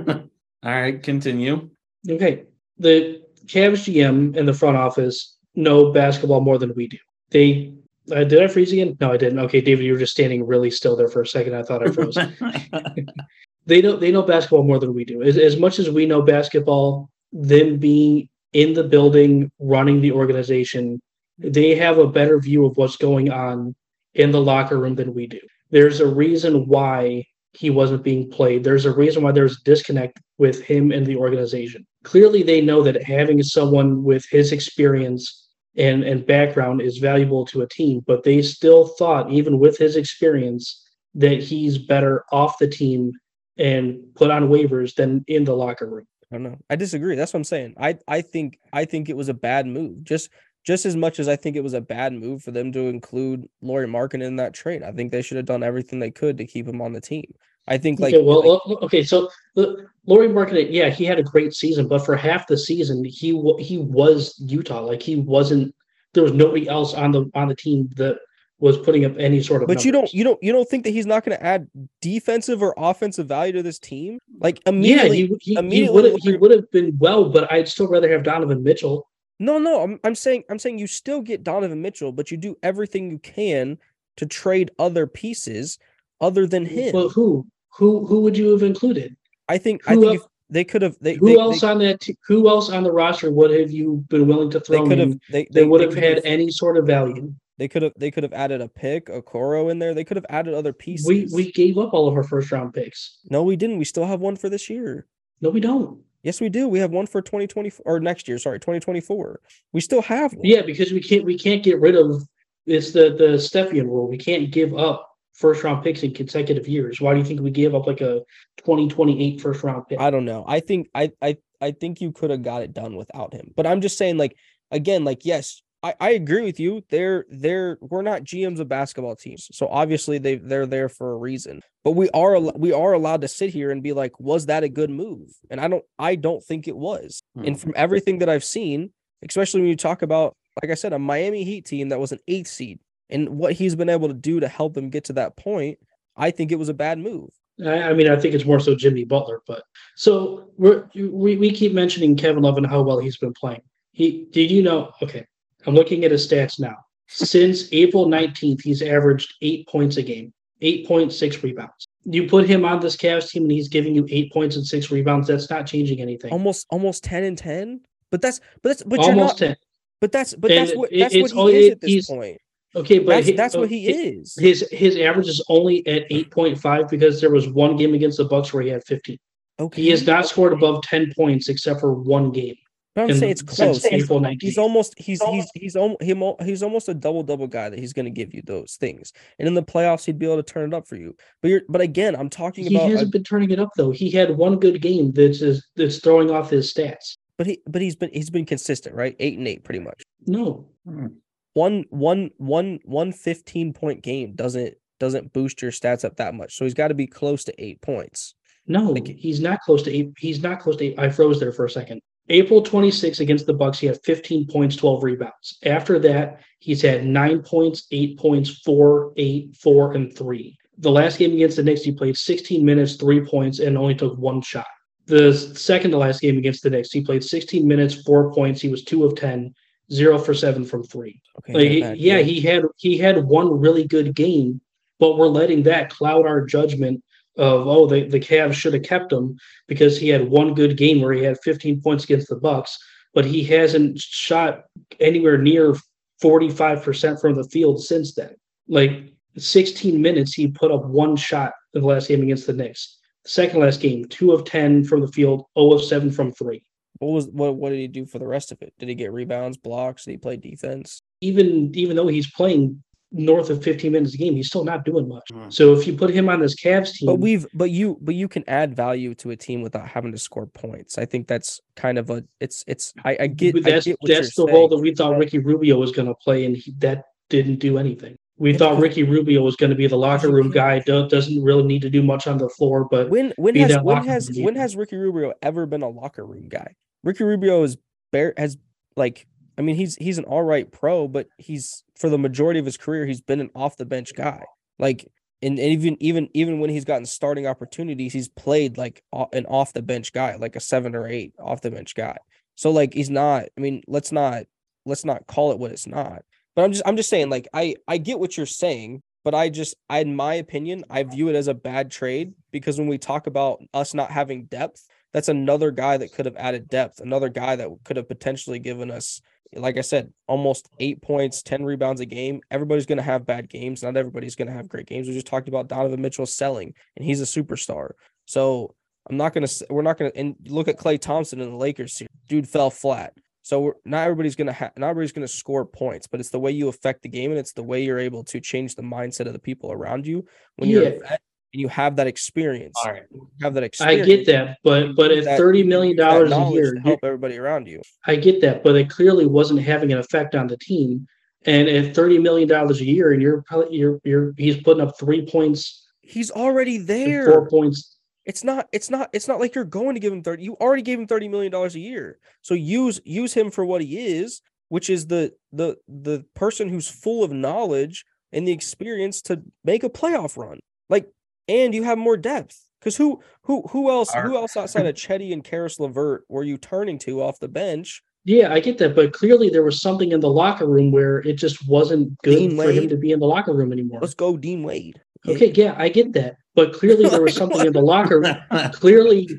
[0.63, 1.69] right, continue.
[2.09, 2.45] Okay.
[2.79, 6.97] The Cavs GM and the front office know basketball more than we do.
[7.29, 7.73] They
[8.11, 8.97] uh, did I freeze again?
[8.99, 9.39] No, I didn't.
[9.39, 11.55] Okay, David, you were just standing really still there for a second.
[11.55, 12.17] I thought I froze.
[13.65, 15.21] they know they know basketball more than we do.
[15.21, 20.99] As, as much as we know basketball, them being in the building, running the organization,
[21.37, 23.75] they have a better view of what's going on
[24.15, 25.39] in the locker room than we do.
[25.69, 28.63] There's a reason why he wasn't being played.
[28.63, 31.85] There's a reason why there's a disconnect with him and the organization.
[32.03, 35.40] Clearly, they know that having someone with his experience
[35.77, 39.95] and, and background is valuable to a team, but they still thought, even with his
[39.95, 43.13] experience, that he's better off the team
[43.57, 46.07] and put on waivers than in the locker room.
[46.31, 46.57] I don't know.
[46.69, 47.15] I disagree.
[47.15, 47.75] That's what I'm saying.
[47.77, 50.03] I I think I think it was a bad move.
[50.03, 50.29] Just
[50.65, 53.49] just as much as I think it was a bad move for them to include
[53.61, 54.83] Lauri Markkanen in that trade.
[54.83, 57.33] I think they should have done everything they could to keep him on the team.
[57.67, 61.53] I think like, okay, well, like- okay, so Lauri Markkanen, yeah, he had a great
[61.53, 64.81] season, but for half the season, he he was Utah.
[64.81, 65.73] Like he wasn't.
[66.13, 68.17] There was nobody else on the on the team that
[68.59, 69.67] was putting up any sort of.
[69.67, 71.67] but you don't you don't you don't think that he's not going to add
[72.01, 74.19] defensive or offensive value to this team?
[74.39, 77.67] Like immediately he he, he immediately would have he would have been well, but I'd
[77.67, 79.07] still rather have Donovan Mitchell.
[79.39, 82.55] No, no, I'm I'm saying I'm saying you still get Donovan Mitchell, but you do
[82.61, 83.77] everything you can
[84.17, 85.79] to trade other pieces
[86.21, 86.93] other than him.
[86.93, 89.15] Well, who who who would you have included?
[89.49, 91.67] I think I who think el- if they could have they Who they, else they,
[91.67, 92.05] on that?
[92.27, 95.17] Who else on the roster would have you been willing to they throw could have
[95.29, 97.33] they, they would they have had any sort of value?
[97.57, 99.93] they could have they could have added a pick, Okoro in there.
[99.93, 101.07] They could have added other pieces.
[101.07, 103.19] We we gave up all of our first round picks.
[103.29, 103.77] no, we didn't.
[103.77, 105.07] We still have one for this year.
[105.41, 106.01] No, we don't.
[106.23, 106.67] Yes, we do.
[106.67, 109.39] We have one for 2024 or next year, sorry, 2024.
[109.73, 110.45] We still have one.
[110.45, 112.27] Yeah, because we can't we can't get rid of
[112.67, 114.07] it's the the Stepien rule.
[114.07, 115.10] We can't give up
[115.41, 117.01] first round picks in consecutive years.
[117.01, 118.21] Why do you think we gave up like a
[118.57, 119.99] 2028 first round pick?
[119.99, 120.45] I don't know.
[120.47, 123.51] I think I I I think you could have got it done without him.
[123.55, 124.37] But I'm just saying, like
[124.69, 126.83] again, like yes, I, I agree with you.
[126.89, 131.17] They're they're we're not GMs of basketball teams, so obviously they they're there for a
[131.17, 131.61] reason.
[131.83, 134.69] But we are we are allowed to sit here and be like, was that a
[134.69, 135.31] good move?
[135.49, 137.23] And I don't I don't think it was.
[137.35, 137.45] Hmm.
[137.45, 138.91] And from everything that I've seen,
[139.27, 142.19] especially when you talk about, like I said, a Miami Heat team that was an
[142.27, 142.79] eighth seed,
[143.11, 145.79] and what he's been able to do to help them get to that point,
[146.15, 147.29] I think it was a bad move.
[147.65, 149.41] I, I mean, I think it's more so Jimmy Butler.
[149.47, 149.63] But
[149.95, 153.61] so we're we, we keep mentioning Kevin Love and how well he's been playing.
[153.91, 154.91] He did you know?
[155.01, 155.25] Okay,
[155.65, 156.75] I'm looking at his stats now.
[157.07, 161.87] Since April 19th, he's averaged eight points a game, 8.6 rebounds.
[162.05, 164.89] You put him on this Cavs team and he's giving you eight points and six
[164.89, 165.27] rebounds.
[165.27, 166.31] That's not changing anything.
[166.31, 167.81] Almost almost 10 and 10.
[168.11, 169.55] But that's but that's but you're not 10.
[169.99, 172.39] But that's but And that's what that's it's what he is at this point.
[172.75, 174.35] Okay, but That's he- that's what he okay, is.
[174.39, 178.53] His his average is only at 8.5 because there was one game against the Bucks
[178.53, 179.17] where he had 15.
[179.59, 179.81] Okay.
[179.81, 182.55] He has not scored above 10 points except for one game.
[182.95, 183.83] But I'm in- saying it's close.
[183.85, 184.61] He's, April he's 19th.
[184.61, 186.01] almost he's he's he's almost
[186.41, 189.13] he's almost a double double guy that he's going to give you those things.
[189.39, 191.15] And in the playoffs he'd be able to turn it up for you.
[191.41, 193.91] But you're but again, I'm talking He about a- hasn't been turning it up though.
[193.91, 197.17] He had one good game that's just, that's throwing off his stats.
[197.37, 199.15] but he but he's been he's been consistent, right?
[199.19, 200.01] 8 and 8 pretty much.
[200.27, 201.07] No, hmm.
[201.53, 206.55] One one one one 15 point game doesn't doesn't boost your stats up that much.
[206.55, 208.35] So he's got to be close to 8 points.
[208.67, 210.11] no, Like- he's not close to eight.
[210.19, 210.99] He's not close to eight.
[210.99, 211.99] I froze there for a second.
[212.29, 215.57] April 26 against the Bucks, he had 15 points, 12 rebounds.
[215.65, 220.55] After that, he's had nine points, eight points, four, eight, four, and three.
[220.77, 224.17] The last game against the Knicks, he played 16 minutes, three points, and only took
[224.17, 224.67] one shot.
[225.07, 228.61] The second to last game against the Knicks, he played 16 minutes, four points.
[228.61, 229.53] He was two of 10,
[229.91, 231.21] zero for seven from three.
[231.39, 231.53] Okay.
[231.53, 232.25] Like, bad, yeah, good.
[232.25, 234.61] he had he had one really good game,
[234.99, 237.03] but we're letting that cloud our judgment
[237.37, 241.01] of oh the, the Cavs should have kept him because he had one good game
[241.01, 242.77] where he had 15 points against the Bucks,
[243.13, 244.63] but he hasn't shot
[244.99, 245.75] anywhere near
[246.21, 248.35] 45% from the field since then.
[248.67, 252.99] Like 16 minutes, he put up one shot in the last game against the Knicks.
[253.25, 256.63] Second last game, two of 10 from the field, 0 of 7 from three.
[257.01, 258.73] What was what what did he do for the rest of it?
[258.77, 260.05] Did he get rebounds, blocks?
[260.05, 261.01] Did he play defense?
[261.23, 265.07] even even though he's playing north of 15 minutes a game, he's still not doing
[265.07, 265.23] much.
[265.31, 265.51] Mhm.
[265.53, 268.27] So if you put him on this Cavs team, But we've but you but you
[268.27, 270.97] can add value to a team without having to score points.
[270.97, 274.11] I think that's kind of a it's it's I, I get I that's get what
[274.11, 276.71] that's the you're role that we thought Ricky Rubio was going to play, and he,
[276.79, 278.15] that didn't do anything.
[278.37, 280.79] We Yeah, thought because- Ricky Rubio was going to be the locker room guy.
[280.79, 284.03] do- Doesn't really need to do much on the floor, but When when has when
[284.07, 286.73] has when has Ricky Rubio ever been a locker room guy?
[287.03, 287.77] Ricky Rubio is
[288.11, 288.57] bare has
[288.95, 292.65] like I mean he's he's an all right pro, but he's for the majority of
[292.65, 294.45] his career he's been an off the bench guy.
[294.79, 295.07] Like
[295.41, 299.73] and, and even even even when he's gotten starting opportunities, he's played like an off
[299.73, 302.17] the bench guy, like a seven or eight off the bench guy.
[302.55, 303.45] So like he's not.
[303.57, 304.43] I mean, let's not
[304.85, 306.23] let's not call it what it's not.
[306.55, 309.49] But I'm just I'm just saying like I I get what you're saying, but I
[309.49, 312.97] just I in my opinion I view it as a bad trade because when we
[312.97, 317.29] talk about us not having depth, that's another guy that could have added depth, another
[317.29, 319.21] guy that could have potentially given us
[319.53, 322.41] like I said, almost eight points, 10 rebounds a game.
[322.49, 323.83] Everybody's going to have bad games.
[323.83, 325.07] Not everybody's going to have great games.
[325.07, 327.91] We just talked about Donovan Mitchell selling, and he's a superstar.
[328.25, 328.75] So
[329.09, 331.57] I'm not going to, we're not going to, and look at Klay Thompson in the
[331.57, 332.09] Lakers series.
[332.29, 333.13] Dude fell flat.
[333.41, 336.29] So we're, not everybody's going to have, not everybody's going to score points, but it's
[336.29, 338.83] the way you affect the game and it's the way you're able to change the
[338.83, 340.25] mindset of the people around you
[340.57, 341.21] when you're a vet
[341.53, 342.75] and you have that experience.
[342.83, 343.03] All right.
[343.13, 344.03] You have that experience.
[344.03, 344.57] I get that.
[344.63, 347.81] But but at that- 30 you million dollars a year, help everybody around you.
[348.05, 351.07] I get that, but it clearly wasn't having an effect on the team.
[351.45, 355.25] And at 30 million dollars a year, and you're you're you're he's putting up three
[355.25, 357.25] points, He's already there.
[357.31, 357.97] four points.
[358.25, 360.43] It's not it's not it's not like you're going to give him 30.
[360.43, 362.19] You already gave him 30 million dollars a year.
[362.41, 366.87] So use use him for what he is, which is the the the person who's
[366.87, 370.59] full of knowledge and the experience to make a playoff run.
[370.89, 371.07] Like
[371.47, 372.67] and you have more depth.
[372.81, 376.57] Cuz who who who else who else outside of Cedi and Caris LeVert were you
[376.57, 378.01] turning to off the bench?
[378.23, 381.33] Yeah, I get that, but clearly there was something in the locker room where it
[381.33, 383.99] just wasn't good Dean for him to be in the locker room anymore.
[383.99, 385.01] Let's go Dean Wade.
[385.25, 385.35] Yeah.
[385.35, 388.35] Okay, yeah, I get that, but clearly there was something in the locker room.
[388.73, 389.29] Clearly,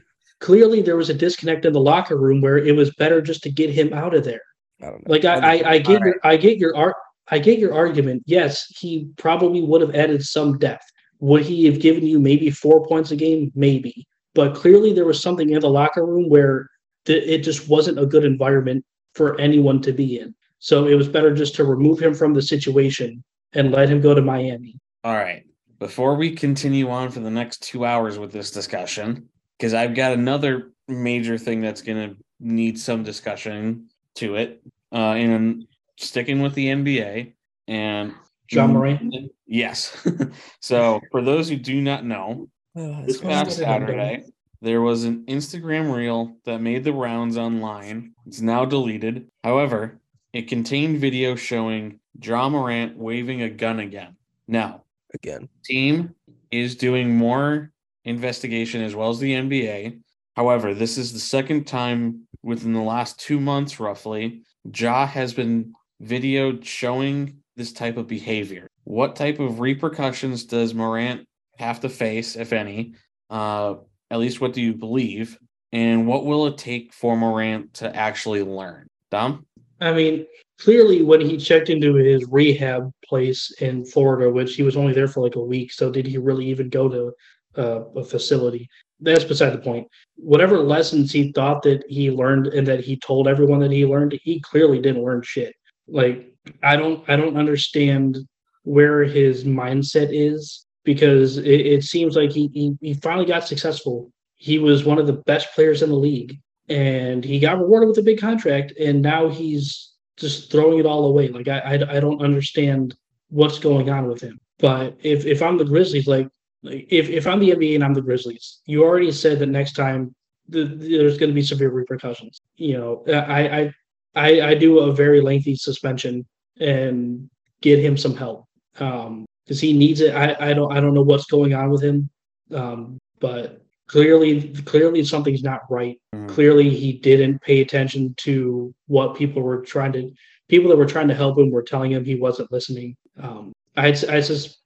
[0.41, 3.51] clearly there was a disconnect in the locker room where it was better just to
[3.51, 4.43] get him out of there.
[4.81, 5.12] I don't know.
[5.12, 6.05] Like I, I, I get Alright.
[6.05, 6.97] your, I get your art,
[7.29, 8.23] I get your argument.
[8.27, 10.85] Yes, he probably would have added some depth.
[11.23, 13.53] Would he have given you maybe four points a game?
[13.55, 16.69] Maybe, but clearly there was something in the locker room where
[17.05, 20.35] th- it just wasn't a good environment for anyone to be in.
[20.59, 24.17] So it was better just to remove him from the situation and let him go
[24.17, 24.81] to Miami.
[25.05, 25.45] All right.
[25.79, 30.15] Before we continue on for the next two hours with this discussion, because I've got
[30.15, 34.61] another major thing that's going to need some discussion to it,
[34.93, 37.35] uh, and sticking with the NBA
[37.69, 38.13] and
[38.53, 38.73] Ja mm-hmm.
[38.73, 39.33] Morant?
[39.47, 39.97] Yes.
[40.61, 43.88] so for those who do not know, Oh, this past what I've done.
[43.88, 44.25] Saturday,
[44.62, 48.15] there was an Instagram reel that made the rounds online.
[48.27, 49.29] It's now deleted.
[49.45, 50.01] However,
[50.33, 54.17] it contained video showing Ja Morant waving a gun again.
[54.49, 55.49] Now, again.
[55.65, 56.15] team
[56.51, 57.71] is doing more
[58.05, 60.01] investigation as well as the NBA.
[60.35, 64.43] However, this is the second time within the last two months, roughly,
[64.75, 68.67] Ja has been videoed showing this type of behavior.
[68.85, 71.27] What type of repercussions does Morant
[71.59, 72.95] have to face, if any?
[73.31, 73.75] Uh,
[74.11, 75.38] at least, what do you believe?
[75.73, 78.88] And what will it take for Morant to actually learn?
[79.11, 79.47] Dom?
[79.81, 80.27] I mean,
[80.61, 85.09] clearly when he checked into his rehab place in Florida, which he was only there
[85.09, 87.12] for like a week, so did he really even go to
[87.61, 88.69] uh, a facility?
[89.01, 89.88] That's beside the point.
[90.17, 94.19] Whatever lessons he thought that he learned and that he told everyone that he learned,
[94.23, 95.55] he clearly didn't learn shit.
[95.92, 98.18] Like I don't, I don't understand
[98.64, 104.11] where his mindset is because it, it seems like he, he he finally got successful.
[104.37, 107.98] He was one of the best players in the league and he got rewarded with
[107.98, 111.28] a big contract and now he's just throwing it all away.
[111.28, 112.96] Like I, I i don't understand
[113.28, 114.40] what's going on with him.
[114.59, 116.28] But if if i'm the grizzlies like
[116.62, 120.14] if, if i'm the nba and i'm the grizzlies you already said that next time
[120.48, 122.40] the, there's going to be severe repercussions.
[122.57, 123.74] You know I, I
[124.14, 126.27] i i do a very lengthy suspension
[126.61, 127.29] and
[127.61, 128.46] get him some help
[128.79, 130.14] um because he needs it.
[130.14, 132.09] I i don't i don't know what's going on with him
[132.55, 135.98] um but clearly clearly something's not right.
[136.29, 140.11] Clearly he didn't pay attention to what people were trying to
[140.48, 142.96] people that were trying to help him were telling him he wasn't listening.
[143.20, 144.59] Um i'd i just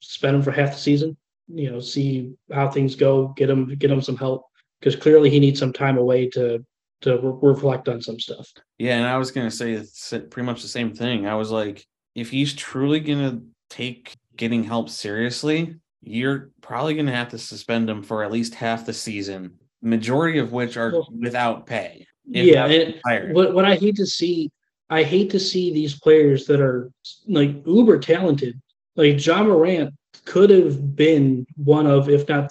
[0.00, 1.16] spend him for half the season
[1.48, 4.46] you know see how things go get him get him some help
[4.80, 6.64] because clearly he needs some time away to
[7.02, 10.62] to re- reflect on some stuff Yeah, and I was gonna say it's pretty much
[10.62, 11.26] the same thing.
[11.26, 11.84] I was like,
[12.14, 18.02] if he's truly gonna take getting help seriously, you're probably gonna have to suspend him
[18.02, 22.06] for at least half the season, majority of which are Well- without pay.
[22.24, 24.50] yeah and what, what i hate to see
[24.90, 26.90] I hate to see these players that are
[27.26, 28.58] like uber talented.
[28.96, 29.92] Like Ja Morant
[30.24, 32.44] could have been one of, if not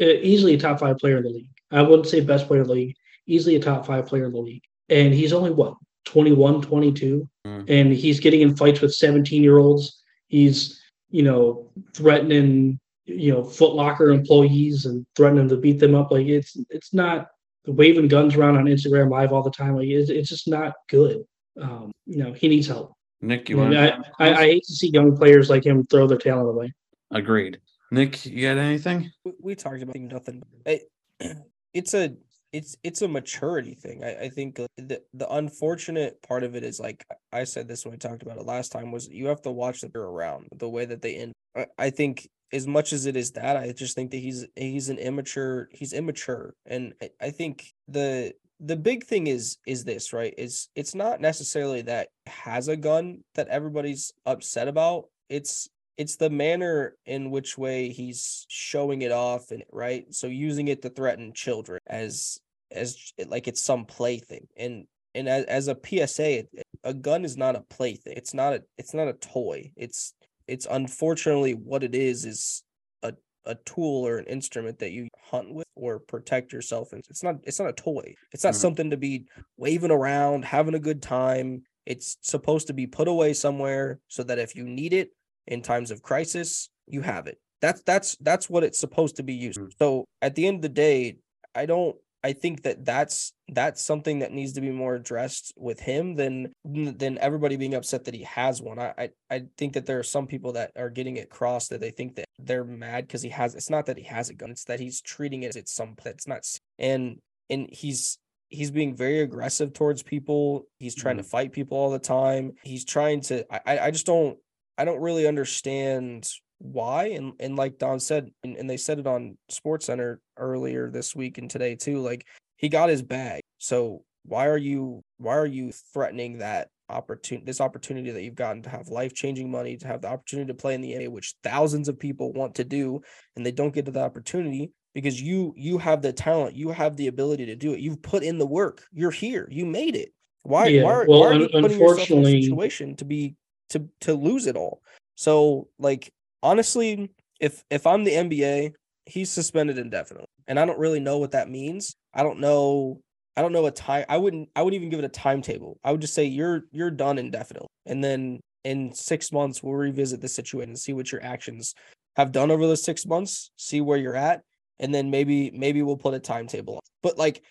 [0.00, 1.48] uh, easily a top five player in the league.
[1.70, 4.38] I wouldn't say best player in the league, easily a top five player in the
[4.38, 4.62] league.
[4.88, 5.74] And he's only what,
[6.06, 7.28] 21, 22?
[7.46, 7.64] Mm.
[7.68, 10.02] And he's getting in fights with 17 year olds.
[10.28, 16.10] He's, you know, threatening, you know, Footlocker employees and threatening to beat them up.
[16.10, 17.28] Like it's, it's not
[17.66, 19.76] waving guns around on Instagram live all the time.
[19.76, 21.22] Like it's, it's just not good.
[21.60, 22.94] Um, you know, he needs help.
[23.20, 23.76] Nick, you want?
[23.76, 26.72] I, I, I hate to see young players like him throw their talent away.
[27.10, 27.58] Agreed.
[27.90, 29.10] Nick, you got anything?
[29.24, 30.42] We, we talked about nothing.
[30.66, 30.82] It,
[31.72, 32.14] it's a
[32.54, 34.04] it's it's a maturity thing.
[34.04, 37.94] I, I think the the unfortunate part of it is like I said this when
[37.94, 40.68] I talked about it last time was you have to watch that they're around the
[40.68, 41.32] way that they end.
[41.56, 44.88] I, I think as much as it is that I just think that he's he's
[44.88, 50.12] an immature he's immature and I, I think the the big thing is is this
[50.12, 56.16] right is it's not necessarily that has a gun that everybody's upset about it's it's
[56.16, 60.04] the manner in which way he's showing it off and right?
[60.12, 62.38] So using it to threaten children as
[62.70, 64.46] as like it's some plaything.
[64.56, 65.76] And and as, as a
[66.06, 66.44] psa
[66.82, 68.14] a gun is not a plaything.
[68.16, 69.72] It's not a it's not a toy.
[69.76, 70.14] It's
[70.48, 72.64] it's unfortunately what it is is
[73.02, 73.14] a
[73.46, 77.36] a tool or an instrument that you hunt with or protect yourself and it's not
[77.44, 78.14] it's not a toy.
[78.32, 78.60] It's not mm-hmm.
[78.60, 79.26] something to be
[79.56, 81.62] waving around having a good time.
[81.86, 85.10] It's supposed to be put away somewhere so that if you need it
[85.46, 89.34] in times of crisis you have it that's that's that's what it's supposed to be
[89.34, 89.68] used mm-hmm.
[89.78, 91.16] so at the end of the day
[91.54, 95.78] i don't I think that that's that's something that needs to be more addressed with
[95.78, 98.78] him than than everybody being upset that he has one.
[98.78, 101.82] I I, I think that there are some people that are getting it crossed that
[101.82, 103.54] they think that they're mad because he has.
[103.54, 105.96] It's not that he has a gun; it's that he's treating it as it's some
[106.02, 106.46] that's not.
[106.78, 107.18] And
[107.50, 110.66] and he's he's being very aggressive towards people.
[110.78, 111.24] He's trying mm-hmm.
[111.24, 112.52] to fight people all the time.
[112.62, 113.44] He's trying to.
[113.68, 114.38] I I just don't.
[114.78, 119.06] I Dom't really understand why and and like don said and, and they said it
[119.06, 122.24] on sports center earlier this week and today too like
[122.56, 123.42] he got his bag.
[123.58, 128.62] So why are you why are you threatening that opportunity this opportunity that you've gotten
[128.62, 131.88] to have life-changing money to have the opportunity to play in the NBA which thousands
[131.88, 133.00] of people want to do
[133.36, 136.96] and they don't get to the opportunity because you you have the talent you have
[136.96, 137.80] the ability to do it.
[137.80, 138.84] You've put in the work.
[138.92, 139.48] You're here.
[139.50, 140.12] You made it.
[140.42, 143.34] Why yeah, why, well, why are you putting yourself in a situation to be
[143.70, 144.82] to to lose it all
[145.14, 148.72] so like honestly, if if I'm the NBA,
[149.06, 151.96] he's suspended indefinitely, and I don't really know what that means.
[152.12, 153.00] I don't know.
[153.36, 154.04] I don't know a time.
[154.08, 154.48] I wouldn't.
[154.54, 155.78] I wouldn't even give it a timetable.
[155.82, 160.20] I would just say you're you're done indefinitely, and then in six months we'll revisit
[160.20, 161.74] the situation and see what your actions
[162.16, 163.50] have done over those six months.
[163.56, 164.42] See where you're at,
[164.78, 166.74] and then maybe maybe we'll put a timetable.
[166.74, 166.80] On.
[167.02, 167.42] But like,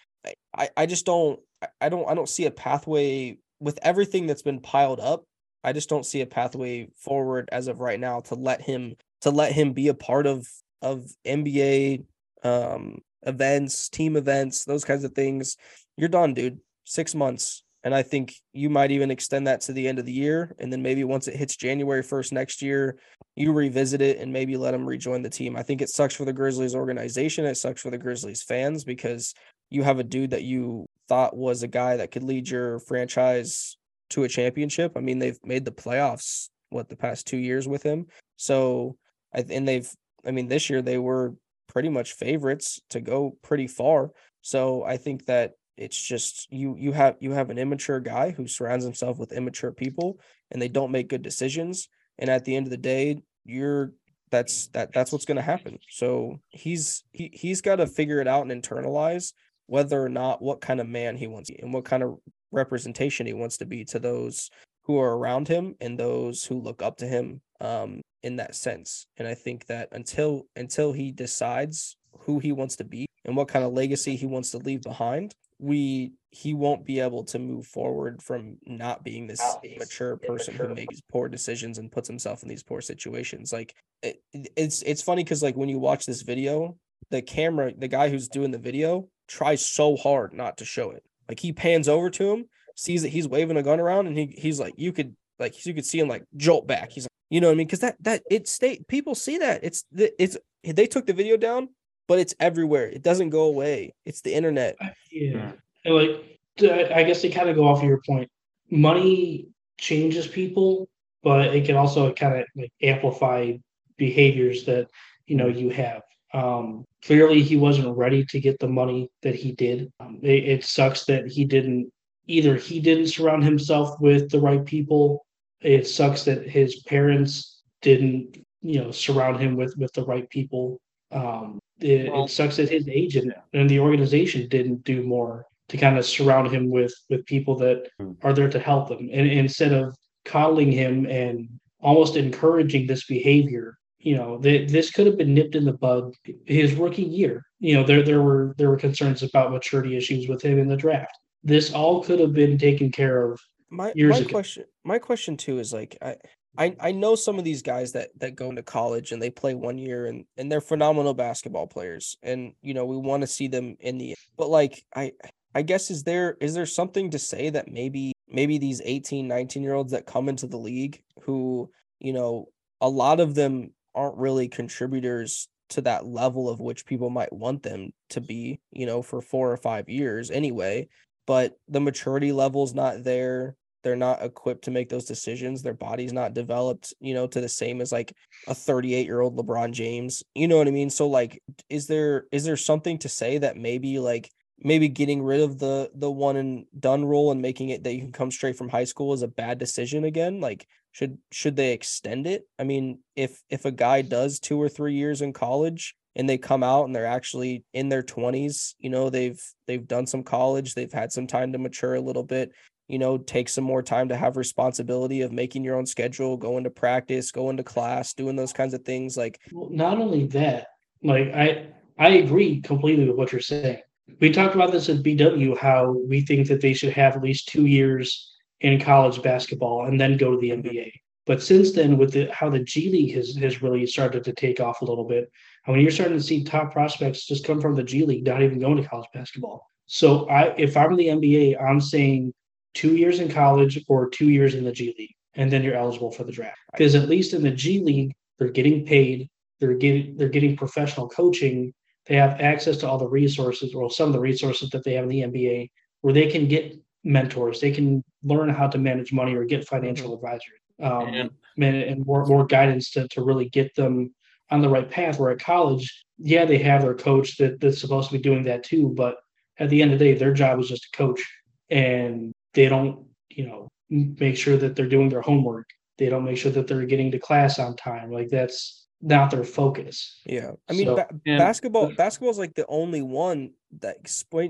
[0.57, 1.39] I I just don't.
[1.81, 2.09] I don't.
[2.09, 5.23] I don't see a pathway with everything that's been piled up.
[5.63, 9.31] I just don't see a pathway forward as of right now to let him to
[9.31, 10.47] let him be a part of
[10.81, 12.03] of NBA
[12.43, 15.57] um, events, team events, those kinds of things.
[15.97, 16.59] You're done, dude.
[16.83, 17.63] Six months.
[17.85, 20.55] And I think you might even extend that to the end of the year.
[20.57, 22.97] And then maybe once it hits January 1st next year,
[23.35, 25.57] you revisit it and maybe let him rejoin the team.
[25.57, 27.45] I think it sucks for the Grizzlies organization.
[27.45, 29.33] It sucks for the Grizzlies fans because
[29.69, 33.75] you have a dude that you thought was a guy that could lead your franchise
[34.13, 34.93] to a championship.
[34.95, 38.07] I mean, they've made the playoffs what the past two years with him.
[38.35, 38.97] So
[39.33, 39.89] I and they've
[40.25, 41.35] I mean this year they were
[41.67, 44.11] pretty much favorites to go pretty far.
[44.41, 48.47] So I think that it's just you you have you have an immature guy who
[48.47, 50.19] surrounds himself with immature people
[50.51, 51.89] and they don't make good decisions.
[52.19, 53.93] And at the end of the day, you're
[54.29, 55.79] that's that that's what's going to happen.
[55.89, 59.33] So he's he he's got to figure it out and internalize
[59.67, 62.17] whether or not what kind of man he wants and what kind of
[62.53, 64.49] representation he wants to be to those
[64.83, 69.07] who are around him and those who look up to him um, in that sense.
[69.17, 73.47] And I think that until until he decides who he wants to be and what
[73.47, 77.65] kind of legacy he wants to leave behind, we he won't be able to move
[77.67, 79.41] forward from not being this
[79.77, 83.53] mature person who makes poor decisions and puts himself in these poor situations.
[83.53, 86.75] Like it, it's it's funny because like when you watch this video,
[87.11, 91.03] the camera, the guy who's doing the video tries so hard not to show it.
[91.33, 94.35] Like he pans over to him, sees that he's waving a gun around, and he
[94.37, 96.91] he's like, you could like you could see him like jolt back.
[96.91, 97.65] He's like, you know what I mean?
[97.65, 101.69] Because that that it state people see that it's it's they took the video down,
[102.07, 102.87] but it's everywhere.
[102.87, 103.95] It doesn't go away.
[104.05, 104.77] It's the internet.
[105.11, 105.53] Yeah,
[105.87, 108.29] like I guess they kind of go off of your point.
[108.69, 109.47] Money
[109.79, 110.87] changes people,
[111.23, 113.53] but it can also kind of like amplify
[113.97, 114.87] behaviors that
[115.25, 116.03] you know you have.
[116.33, 119.91] Um, clearly, he wasn't ready to get the money that he did.
[119.99, 121.91] Um, it, it, sucks that he didn't
[122.25, 125.25] either he didn't surround himself with the right people.
[125.61, 130.79] It sucks that his parents didn't, you know, surround him with with the right people.
[131.11, 135.77] Um, it, well, it sucks that his agent and the organization didn't do more to
[135.77, 138.13] kind of surround him with with people that hmm.
[138.23, 141.47] are there to help him, and, and instead of coddling him and
[141.79, 146.13] almost encouraging this behavior you know, the, this could have been nipped in the bud
[146.45, 147.45] his rookie year.
[147.59, 150.75] You know, there there were there were concerns about maturity issues with him in the
[150.75, 151.17] draft.
[151.43, 153.39] This all could have been taken care of
[153.69, 154.29] my, years my ago.
[154.29, 156.15] question my question too is like I,
[156.57, 159.55] I I know some of these guys that that go into college and they play
[159.55, 163.47] one year and and they're phenomenal basketball players and you know we want to see
[163.47, 165.13] them in the but like I
[165.55, 169.63] I guess is there is there something to say that maybe maybe these 18 19
[169.63, 172.49] year olds that come into the league who you know
[172.81, 177.63] a lot of them aren't really contributors to that level of which people might want
[177.63, 180.87] them to be, you know, for four or five years anyway.
[181.25, 183.55] But the maturity level's not there.
[183.83, 185.61] They're not equipped to make those decisions.
[185.61, 188.13] Their body's not developed, you know, to the same as like
[188.47, 190.23] a 38 year old LeBron James.
[190.35, 190.89] You know what I mean?
[190.89, 194.29] So like, is there is there something to say that maybe like
[194.59, 198.01] maybe getting rid of the the one and done rule and making it that you
[198.01, 201.73] can come straight from high school is a bad decision again like should should they
[201.73, 202.47] extend it?
[202.57, 206.37] I mean if if a guy does two or three years in college and they
[206.37, 210.73] come out and they're actually in their 20s you know they've they've done some college
[210.75, 212.51] they've had some time to mature a little bit
[212.87, 216.63] you know take some more time to have responsibility of making your own schedule going
[216.63, 220.67] to practice going to class doing those kinds of things like well, not only that
[221.01, 221.67] like i
[221.97, 223.79] i agree completely with what you're saying.
[224.19, 227.47] We talked about this at bw how we think that they should have at least
[227.47, 228.32] two years
[228.63, 230.91] in college basketball and then go to the NBA.
[231.25, 234.59] But since then, with the, how the G League has has really started to take
[234.59, 235.31] off a little bit,
[235.65, 238.41] I mean, you're starting to see top prospects just come from the G League, not
[238.41, 239.69] even going to college basketball.
[239.85, 242.33] So, I if I'm the NBA, I'm saying
[242.73, 246.11] two years in college or two years in the G League, and then you're eligible
[246.11, 246.59] for the draft.
[246.71, 251.07] Because at least in the G League, they're getting paid, they're getting they're getting professional
[251.07, 251.73] coaching,
[252.07, 255.03] they have access to all the resources, or some of the resources that they have
[255.03, 255.69] in the NBA,
[256.01, 257.59] where they can get mentors.
[257.59, 260.25] They can learn how to manage money or get financial mm-hmm.
[260.25, 264.13] advisors um, and, and more, more guidance to, to really get them
[264.49, 265.19] on the right path.
[265.19, 268.63] Where at college, yeah, they have their coach that, that's supposed to be doing that
[268.63, 268.89] too.
[268.89, 269.17] But
[269.59, 271.21] at the end of the day, their job is just to coach
[271.69, 275.69] and they don't, you know, make sure that they're doing their homework.
[275.97, 278.11] They don't make sure that they're getting to class on time.
[278.11, 280.21] Like that's not their focus.
[280.25, 280.51] Yeah.
[280.69, 283.97] I mean, so, ba- basketball, basketball is like the only one that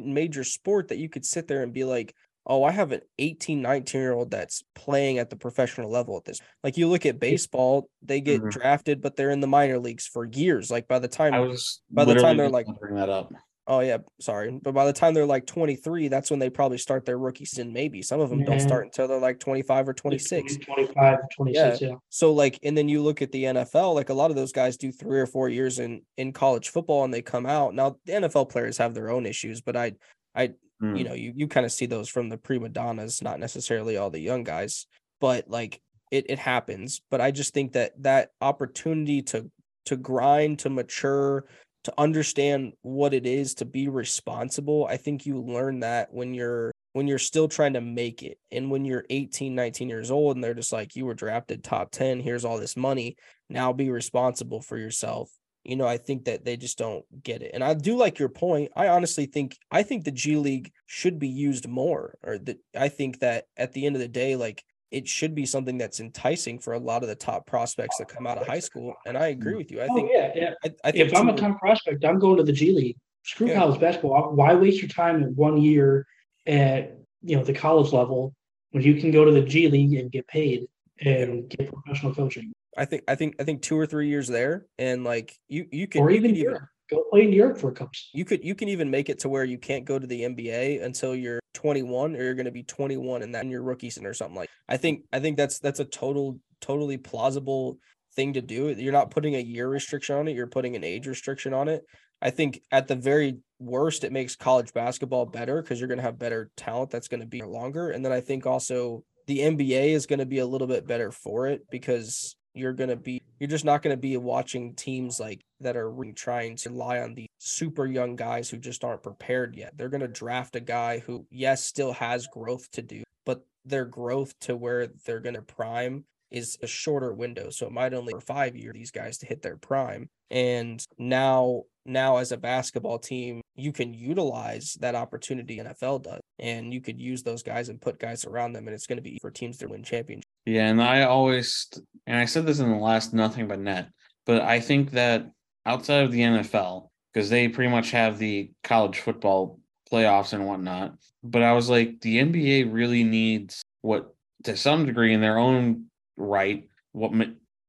[0.06, 2.14] major sport that you could sit there and be like,
[2.46, 6.26] oh, I have an 18, 19 year old that's playing at the professional level at
[6.26, 6.40] this.
[6.64, 8.50] Like you look at baseball, they get mm-hmm.
[8.50, 10.70] drafted, but they're in the minor leagues for years.
[10.70, 13.32] Like by the time I was by the time they're like bring that up.
[13.66, 14.60] Oh yeah, sorry.
[14.62, 17.72] But by the time they're like 23, that's when they probably start their rookie season.
[17.72, 18.48] Maybe some of them yeah.
[18.48, 20.58] don't start until they're like 25 or 26.
[20.58, 21.88] 25, 26, yeah.
[21.88, 21.96] yeah.
[22.10, 24.76] So like, and then you look at the NFL, like a lot of those guys
[24.76, 27.74] do three or four years in in college football and they come out.
[27.74, 29.94] Now the NFL players have their own issues, but I
[30.36, 30.52] I
[30.84, 30.98] Mm.
[30.98, 34.10] You know, you you kind of see those from the prima donnas, not necessarily all
[34.10, 34.86] the young guys,
[35.22, 35.82] but like
[36.12, 37.02] it it happens.
[37.10, 39.50] But I just think that that opportunity to
[39.86, 41.46] to grind, to mature,
[41.86, 46.72] to understand what it is to be responsible, I think you learn that when you're
[46.94, 50.44] when you're still trying to make it and when you're 18 19 years old and
[50.44, 53.18] they're just like you were drafted top 10 here's all this money
[53.50, 55.30] now be responsible for yourself
[55.64, 57.52] you know, I think that they just don't get it.
[57.54, 58.72] And I do like your point.
[58.76, 62.90] I honestly think I think the G League should be used more, or that I
[62.90, 66.60] think that at the end of the day, like it should be something that's enticing
[66.60, 68.94] for a lot of the top prospects that come out of high school.
[69.08, 69.58] And I agree mm.
[69.58, 69.82] with you.
[69.82, 70.54] I oh, think yeah, yeah.
[70.64, 72.98] I, I think if I'm a top prospect, I'm going to the G League.
[73.24, 73.56] Screw yeah.
[73.56, 74.34] college basketball.
[74.34, 76.06] Why waste your time in one year
[76.46, 78.36] at you know the college level
[78.72, 80.68] when you can go to the G League and get paid
[81.00, 82.52] and get professional coaching?
[82.78, 85.88] I think I think I think two or three years there, and like you you
[85.88, 86.60] can or even, you even
[86.90, 87.94] go play in York for a couple.
[88.14, 90.84] You could you can even make it to where you can't go to the NBA
[90.84, 94.14] until you're 21, or you're going to be 21 and then your rookie season or
[94.14, 94.50] something like.
[94.68, 97.78] I think I think that's that's a total totally plausible
[98.16, 98.70] thing to do.
[98.70, 100.36] You're not putting a year restriction on it.
[100.36, 101.84] You're putting an age restriction on it.
[102.22, 106.04] I think at the very worst, it makes college basketball better because you're going to
[106.04, 107.90] have better talent that's going to be longer.
[107.90, 111.12] And then I think also the NBA is going to be a little bit better
[111.12, 115.20] for it because you're going to be you're just not going to be watching teams
[115.20, 119.04] like that are really trying to rely on the super young guys who just aren't
[119.04, 119.78] prepared yet.
[119.78, 123.86] They're going to draft a guy who yes still has growth to do, but their
[123.86, 127.50] growth to where they're going to prime is a shorter window.
[127.50, 130.10] So it might only for five years these guys to hit their prime.
[130.32, 136.22] And now now as a basketball team, you can utilize that opportunity NFL does.
[136.40, 139.04] And you could use those guys and put guys around them and it's going to
[139.04, 140.28] be for teams to win championships.
[140.46, 141.70] Yeah, and I always
[142.08, 143.90] and I said this in the last nothing but net,
[144.26, 145.30] but I think that
[145.66, 149.60] outside of the NFL, because they pretty much have the college football
[149.92, 150.96] playoffs and whatnot.
[151.24, 154.14] But I was like, the NBA really needs what,
[154.44, 155.86] to some degree, in their own
[156.18, 157.12] right, what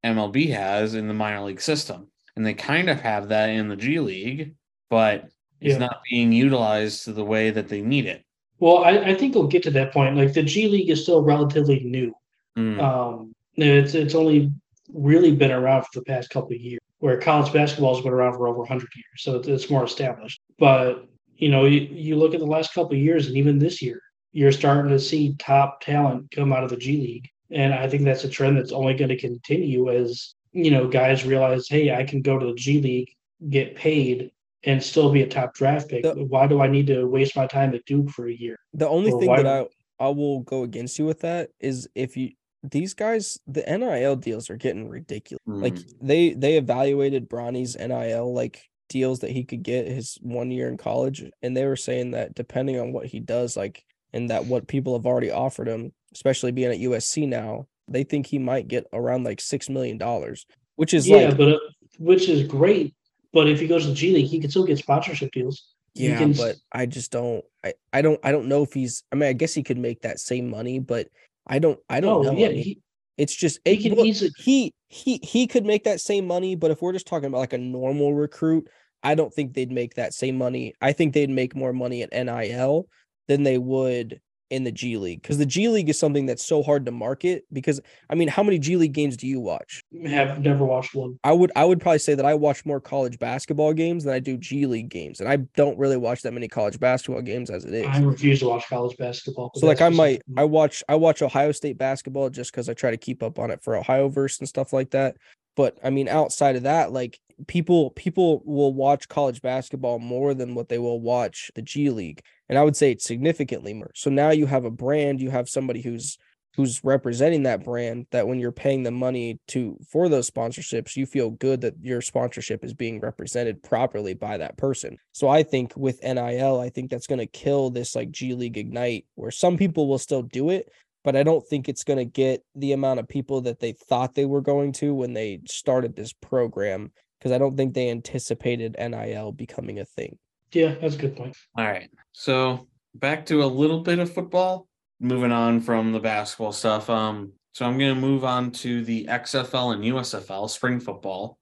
[0.05, 2.09] MLB has in the minor league system.
[2.37, 4.55] And they kind of have that in the G League,
[4.91, 5.29] but
[5.61, 5.79] it's yeah.
[5.79, 8.25] not being utilized to the way that they need it.
[8.59, 10.17] Well, I, I think we'll get to that point.
[10.17, 12.15] Like the G League is still relatively new.
[12.57, 12.81] Mm.
[12.81, 14.53] Um, it's it's only
[14.93, 18.35] really been around for the past couple of years, where college basketball has been around
[18.35, 20.41] for over 100 years, so it's, it's more established.
[20.59, 23.83] But you know, you, you look at the last couple of years, and even this
[23.83, 24.01] year,
[24.33, 28.05] you're starting to see top talent come out of the G League, and I think
[28.05, 32.05] that's a trend that's only going to continue as you know guys realize, hey, I
[32.05, 33.11] can go to the G League,
[33.49, 34.31] get paid,
[34.65, 36.03] and still be a top draft pick.
[36.03, 38.59] The, why do I need to waste my time at Duke for a year?
[38.75, 39.67] The only or thing that I
[40.05, 42.33] I will go against you with that is if you
[42.63, 45.43] these guys the NIL deals are getting ridiculous.
[45.49, 45.63] Mm.
[45.63, 50.69] Like they they evaluated Bronny's NIL like deals that he could get his one year
[50.69, 53.83] in college and they were saying that depending on what he does like
[54.15, 58.27] and that what people have already offered him, especially being at USC now, they think
[58.27, 60.47] he might get around like 6 million dollars,
[60.77, 61.59] which is Yeah, like, but uh,
[61.99, 62.95] which is great,
[63.33, 65.75] but if he goes to the G League, he can still get sponsorship deals.
[65.95, 66.33] Yeah, can...
[66.33, 69.33] but I just don't I I don't I don't know if he's I mean I
[69.35, 71.09] guess he could make that same money, but
[71.47, 71.79] I don't.
[71.89, 72.39] I don't oh, know.
[72.39, 72.81] Yeah, he,
[73.19, 76.71] it's just he can look, easily he he he could make that same money, but
[76.71, 78.69] if we're just talking about like a normal recruit,
[79.03, 80.75] I don't think they'd make that same money.
[80.81, 82.89] I think they'd make more money at NIL
[83.29, 84.21] than they would
[84.51, 87.45] in the G League because the G League is something that's so hard to market.
[87.53, 89.83] Because I mean, how many G League games do you watch?
[90.07, 91.19] Have never watched one.
[91.25, 94.21] I would I would probably say that I watch more college basketball games than I
[94.21, 97.65] do G League games, and I don't really watch that many college basketball games as
[97.65, 97.87] it is.
[97.87, 99.51] I refuse to watch college basketball.
[99.57, 102.91] So like I might I watch I watch Ohio State basketball just because I try
[102.91, 105.17] to keep up on it for Ohio verse and stuff like that.
[105.57, 110.55] But I mean, outside of that, like people people will watch college basketball more than
[110.55, 112.23] what they will watch the G League.
[112.49, 113.91] And I would say it's significantly more.
[113.95, 116.19] So now you have a brand, you have somebody who's
[116.57, 121.05] who's representing that brand that when you're paying the money to for those sponsorships you
[121.05, 125.73] feel good that your sponsorship is being represented properly by that person so i think
[125.77, 129.57] with nil i think that's going to kill this like g league ignite where some
[129.57, 130.71] people will still do it
[131.05, 134.15] but I don't think it's going to get the amount of people that they thought
[134.15, 138.77] they were going to when they started this program because I don't think they anticipated
[138.79, 140.19] NIL becoming a thing.
[140.53, 141.37] Yeah, that's a good point.
[141.57, 141.91] All right.
[142.15, 144.69] So back to a little bit of football.
[145.01, 146.89] Moving on from the basketball stuff.
[146.89, 151.39] Um, so I'm gonna move on to the XFL and USFL spring football.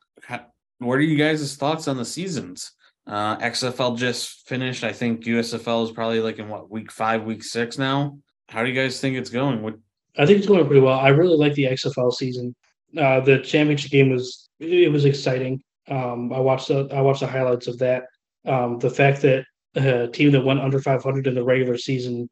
[0.79, 2.73] What are you guys' thoughts on the seasons?
[3.07, 4.83] Uh, XFL just finished.
[4.83, 8.19] I think USFL is probably like in what week five, week six now.
[8.49, 9.63] How do you guys think it's going?
[9.63, 9.75] What
[10.19, 10.99] I think it's going pretty well.
[10.99, 12.55] I really like the XFL season.
[12.97, 15.63] Uh, the championship game was it was exciting.
[15.89, 18.05] Um, I watched the I watched the highlights of that.
[18.45, 19.45] Um, the fact that
[19.75, 22.29] a team that went under 500 in the regular season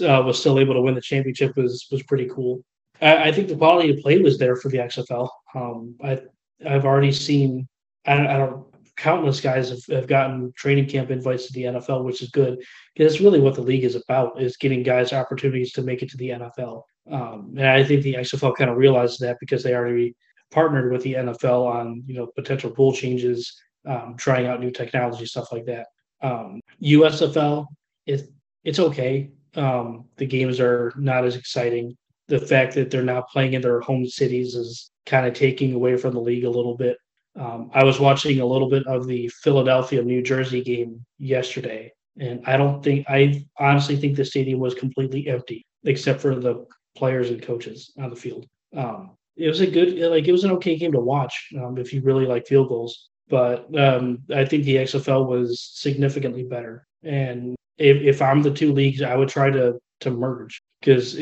[0.00, 2.64] uh, was still able to win the championship was was pretty cool.
[3.00, 5.28] I, I think the quality of play was there for the XFL.
[5.54, 6.20] Um, I
[6.66, 7.68] I've already seen
[8.06, 8.66] I I don't
[8.96, 12.58] countless guys have, have gotten training camp invites to the NFL, which is good
[12.94, 16.10] because that's really what the league is about: is getting guys opportunities to make it
[16.10, 16.82] to the NFL.
[17.10, 20.14] Um, and I think the XFL kind of realized that because they already
[20.50, 25.24] partnered with the NFL on you know potential rule changes, um, trying out new technology,
[25.26, 25.86] stuff like that.
[26.22, 27.66] Um, USFL
[28.06, 28.28] is
[28.64, 29.30] it's okay.
[29.56, 31.96] Um, the games are not as exciting.
[32.28, 35.96] The fact that they're not playing in their home cities is kind of taking away
[35.96, 36.96] from the league a little bit.
[37.38, 42.42] Um, I was watching a little bit of the Philadelphia New Jersey game yesterday, and
[42.46, 46.66] I don't think I honestly think the stadium was completely empty except for the
[46.96, 48.46] players and coaches on the field.
[48.76, 51.92] Um, it was a good, like it was an okay game to watch um, if
[51.92, 53.09] you really like field goals.
[53.30, 56.86] But um, I think the XFL was significantly better.
[57.04, 61.18] And if, if I'm the two leagues, I would try to to merge because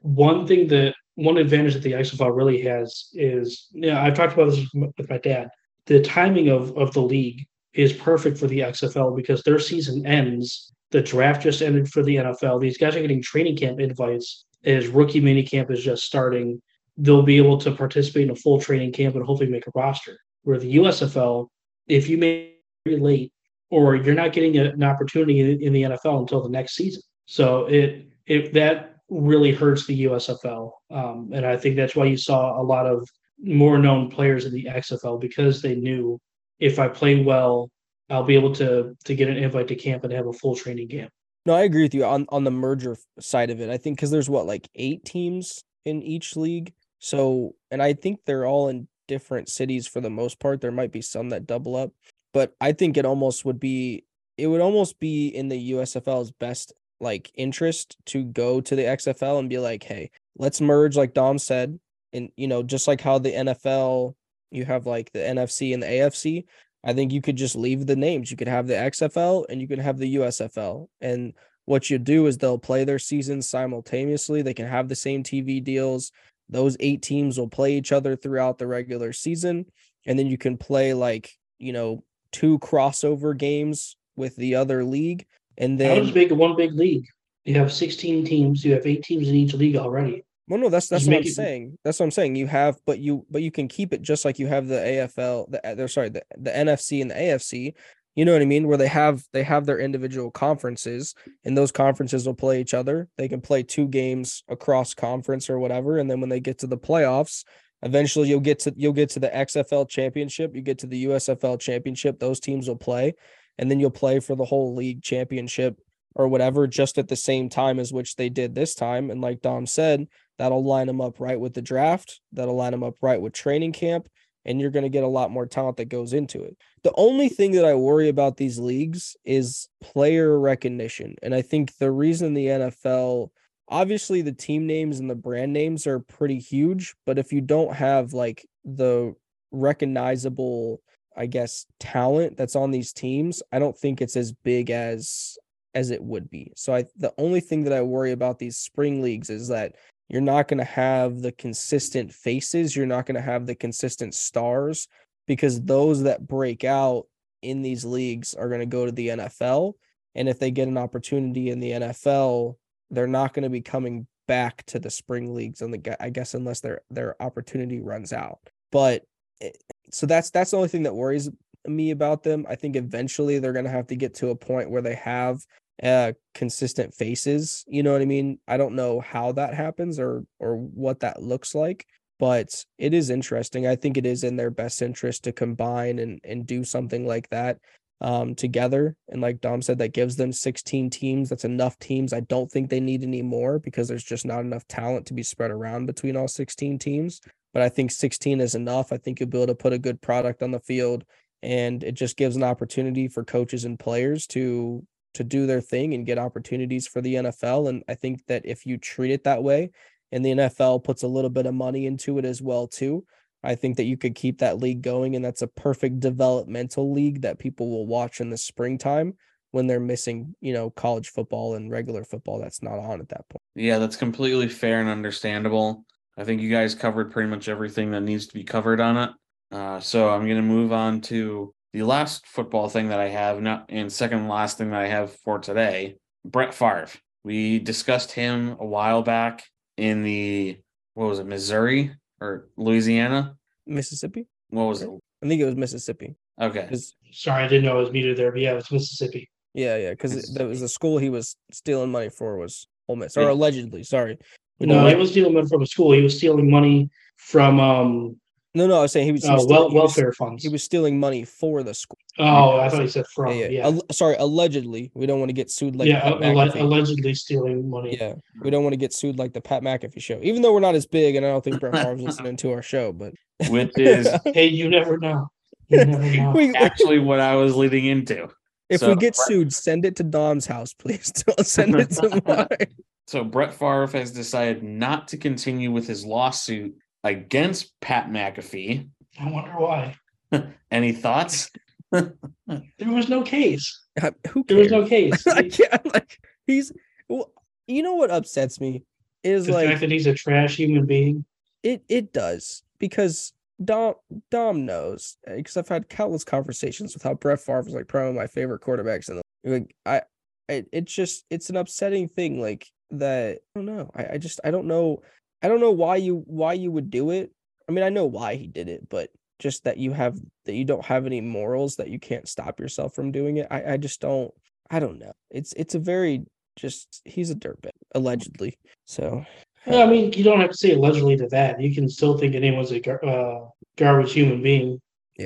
[0.00, 4.50] one thing that one advantage that the XFL really has is, yeah, I've talked about
[4.50, 5.48] this with my dad.
[5.86, 10.72] The timing of of the league is perfect for the XFL because their season ends.
[10.90, 12.60] The draft just ended for the NFL.
[12.60, 16.60] These guys are getting training camp invites as rookie mini camp is just starting.
[16.96, 20.18] They'll be able to participate in a full training camp and hopefully make a roster.
[20.42, 21.48] Where the USFL,
[21.86, 23.32] if you make it late
[23.70, 28.06] or you're not getting an opportunity in the NFL until the next season, so it
[28.26, 30.70] if that really hurts the USFL.
[30.90, 33.08] Um, and I think that's why you saw a lot of
[33.42, 36.18] more known players in the XFL because they knew
[36.58, 37.70] if I play well,
[38.08, 40.88] I'll be able to to get an invite to camp and have a full training
[40.88, 41.10] camp.
[41.46, 43.70] No, I agree with you on on the merger side of it.
[43.70, 48.20] I think because there's what like eight teams in each league, so and I think
[48.26, 50.60] they're all in different cities for the most part.
[50.60, 51.90] There might be some that double up,
[52.32, 54.04] but I think it almost would be
[54.38, 59.40] it would almost be in the USFL's best like interest to go to the XFL
[59.40, 61.80] and be like, hey, let's merge, like Dom said,
[62.12, 64.14] and you know, just like how the NFL
[64.52, 66.44] you have like the NFC and the AFC.
[66.84, 68.30] I think you could just leave the names.
[68.30, 70.86] You could have the XFL and you can have the USFL.
[71.00, 71.34] And
[71.66, 74.42] what you do is they'll play their seasons simultaneously.
[74.42, 76.10] They can have the same TV deals.
[76.50, 79.66] Those eight teams will play each other throughout the regular season.
[80.06, 85.26] And then you can play like, you know, two crossover games with the other league.
[85.56, 87.06] And then I'll just make it one big league.
[87.44, 90.24] You have 16 teams, you have eight teams in each league already.
[90.48, 91.78] Well, no, that's that's Just what I'm it- saying.
[91.84, 92.34] That's what I'm saying.
[92.34, 95.48] You have, but you, but you can keep it just like you have the AFL.
[95.50, 97.74] The they're sorry, the the NFC and the AFC.
[98.16, 98.66] You know what I mean?
[98.66, 103.08] Where they have they have their individual conferences, and those conferences will play each other.
[103.16, 106.66] They can play two games across conference or whatever, and then when they get to
[106.66, 107.44] the playoffs,
[107.82, 110.54] eventually you'll get to you'll get to the XFL championship.
[110.54, 112.18] You get to the USFL championship.
[112.18, 113.14] Those teams will play,
[113.58, 115.80] and then you'll play for the whole league championship
[116.14, 119.10] or whatever, just at the same time as which they did this time.
[119.10, 120.08] And like Dom said,
[120.38, 122.20] that'll line them up right with the draft.
[122.32, 124.08] That'll line them up right with training camp.
[124.44, 126.56] And you're going to get a lot more talent that goes into it.
[126.82, 131.16] The only thing that I worry about these leagues is player recognition.
[131.22, 133.30] And I think the reason the NFL,
[133.68, 136.94] obviously, the team names and the brand names are pretty huge.
[137.04, 139.14] But if you don't have like the
[139.50, 140.80] recognizable,
[141.16, 145.36] I guess, talent that's on these teams, I don't think it's as big as
[145.74, 146.52] as it would be.
[146.56, 149.76] So I the only thing that I worry about these spring leagues is that
[150.10, 154.14] you're not going to have the consistent faces, you're not going to have the consistent
[154.14, 154.88] stars
[155.26, 157.06] because those that break out
[157.42, 159.74] in these leagues are going to go to the NFL
[160.14, 162.56] and if they get an opportunity in the NFL,
[162.90, 166.34] they're not going to be coming back to the spring leagues and the I guess
[166.34, 168.38] unless their their opportunity runs out.
[168.72, 169.04] But
[169.40, 169.56] it,
[169.90, 171.30] so that's that's the only thing that worries
[171.66, 172.46] me about them.
[172.48, 175.44] I think eventually they're going to have to get to a point where they have
[175.82, 178.38] uh consistent faces you know what i mean?
[178.46, 181.86] I don't know how that happens or or what that looks like
[182.20, 183.66] but it is interesting.
[183.66, 187.28] I think it is in their best interest to combine and and do something like
[187.30, 187.58] that
[188.02, 188.94] um together.
[189.08, 192.12] And like dom said that gives them 16 teams that's enough teams.
[192.12, 195.22] I don't think they need any more because there's just not enough talent to be
[195.22, 197.20] spread around between all 16 teams.
[197.52, 198.92] But i think 16 is enough.
[198.92, 201.04] I think you'll be able to put a good product on the field
[201.42, 205.94] and it just gives an opportunity for coaches and players to to do their thing
[205.94, 207.68] and get opportunities for the NFL.
[207.68, 209.70] And I think that if you treat it that way,
[210.12, 213.04] and the NFL puts a little bit of money into it as well too,
[213.42, 217.22] I think that you could keep that league going, and that's a perfect developmental league
[217.22, 219.14] that people will watch in the springtime
[219.52, 223.28] when they're missing, you know, college football and regular football that's not on at that
[223.28, 223.42] point.
[223.54, 225.84] Yeah, that's completely fair and understandable.
[226.16, 229.10] I think you guys covered pretty much everything that needs to be covered on it.
[229.50, 233.40] Uh, so I'm going to move on to the last football thing that I have,
[233.40, 235.96] not and second last thing that I have for today.
[236.24, 236.88] Brett Favre.
[237.24, 239.44] We discussed him a while back
[239.76, 240.58] in the
[240.94, 243.36] what was it, Missouri or Louisiana?
[243.66, 244.26] Mississippi?
[244.48, 244.90] What was it?
[245.22, 246.16] I think it was Mississippi.
[246.40, 246.68] Okay.
[247.12, 249.30] Sorry, I didn't know I was muted there, but yeah, it's Mississippi.
[249.54, 252.96] yeah, yeah, because It's- that was the school he was stealing money for was Ole
[252.96, 253.32] Miss, or Yeah.
[253.32, 253.82] allegedly.
[253.84, 254.18] Sorry.
[254.58, 255.92] We No, he was stealing money from a school.
[255.92, 258.20] He was stealing money from um
[258.54, 258.78] no, no.
[258.78, 260.42] I was saying he was, he uh, was wel- stealing- he was- welfare funds.
[260.42, 261.98] he was stealing money for the school.
[262.18, 263.28] oh, I thought he said from.
[263.28, 263.64] yeah, Yeah, yeah.
[263.66, 264.90] Al- sorry, allegedly.
[264.94, 267.96] We don't want to get sued like yeah, Pat allegedly stealing money.
[267.98, 270.18] yeah, we don't want to get sued like the Pat McAfee show.
[270.22, 272.62] Even though we're not as big, and I don't think Brett Favre's listening to our
[272.62, 273.12] show, but
[273.48, 275.30] Which is Hey, you never know.
[275.68, 276.30] You never know.
[276.32, 278.28] we, actually what I was leading into.
[278.68, 281.10] if so we get Brett- sued, send it to Dom's house, please.
[281.26, 282.68] Don't send it to mine.
[283.06, 286.74] So Brett Favre has decided not to continue with his lawsuit
[287.04, 288.88] against Pat McAfee.
[289.18, 289.96] I wonder why.
[290.70, 291.50] Any thoughts?
[291.92, 293.84] There was no case.
[294.00, 295.26] Uh, Who There was no case.
[295.26, 296.72] I can't, like he's.
[297.08, 297.32] Well,
[297.66, 298.84] you know what upsets me
[299.22, 301.24] is like fact that he's a trash human being.
[301.62, 303.32] It it does because
[303.64, 303.94] Dom
[304.30, 308.26] Dom knows because I've had countless conversations with how Brett Favre is like probably my
[308.26, 310.02] favorite quarterbacks in the like I,
[310.48, 314.40] I it's just it's an upsetting thing like that I don't know I, I just
[314.44, 315.02] I don't know
[315.42, 317.30] I don't know why you why you would do it
[317.68, 320.64] I mean I know why he did it but just that you have that you
[320.64, 324.00] don't have any morals that you can't stop yourself from doing it I I just
[324.00, 324.32] don't
[324.70, 326.24] I don't know it's it's a very
[326.56, 328.58] just he's a dirtbag allegedly.
[328.84, 329.24] So
[329.66, 331.60] Yeah, I mean, you don't have to say allegedly to that.
[331.60, 334.80] You can still think anyone's a gar- uh, garbage human being.
[335.18, 335.24] I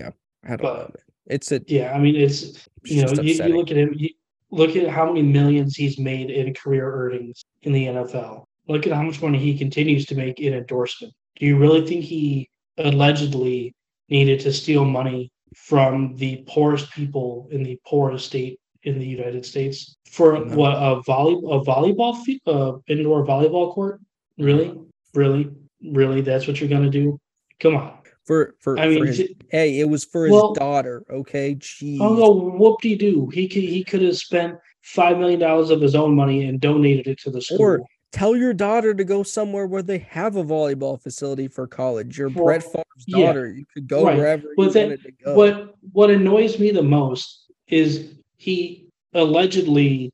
[0.48, 0.78] don't But- know.
[0.82, 0.92] man.
[1.26, 3.94] It's a Yeah, I mean, it's it's you know, you, you look at him.
[3.96, 4.10] You,
[4.50, 8.44] look at how many millions he's made in career earnings in the NFL.
[8.68, 11.12] Look at how much money he continues to make in endorsement.
[11.36, 12.48] Do you really think he
[12.78, 13.74] allegedly
[14.08, 19.44] needed to steal money from the poorest people in the poorest state in the United
[19.44, 20.56] States for No.
[20.56, 24.00] what a volley a volleyball fe- uh, indoor volleyball court?
[24.38, 24.74] Really,
[25.14, 25.48] really,
[25.82, 26.20] really?
[26.20, 27.18] That's what you're gonna do?
[27.60, 27.98] Come on.
[28.26, 31.04] for for, I for mean, his, t- hey, it was for his Well- daughter.
[31.10, 31.98] Okay, jeez.
[32.00, 33.28] Oh no, whoop de doo.
[33.32, 37.06] He could he could have spent five million dollars of his own money and donated
[37.06, 37.60] it to the school.
[37.62, 37.82] Or-
[38.14, 42.16] Tell your daughter to go somewhere where they have a volleyball facility for college.
[42.16, 43.50] Your Well, Brett Favre's yeah, daughter.
[43.50, 44.16] You could go right.
[44.16, 45.34] wherever But you then wanted to go.
[45.34, 50.12] What what annoys me the most is he allegedly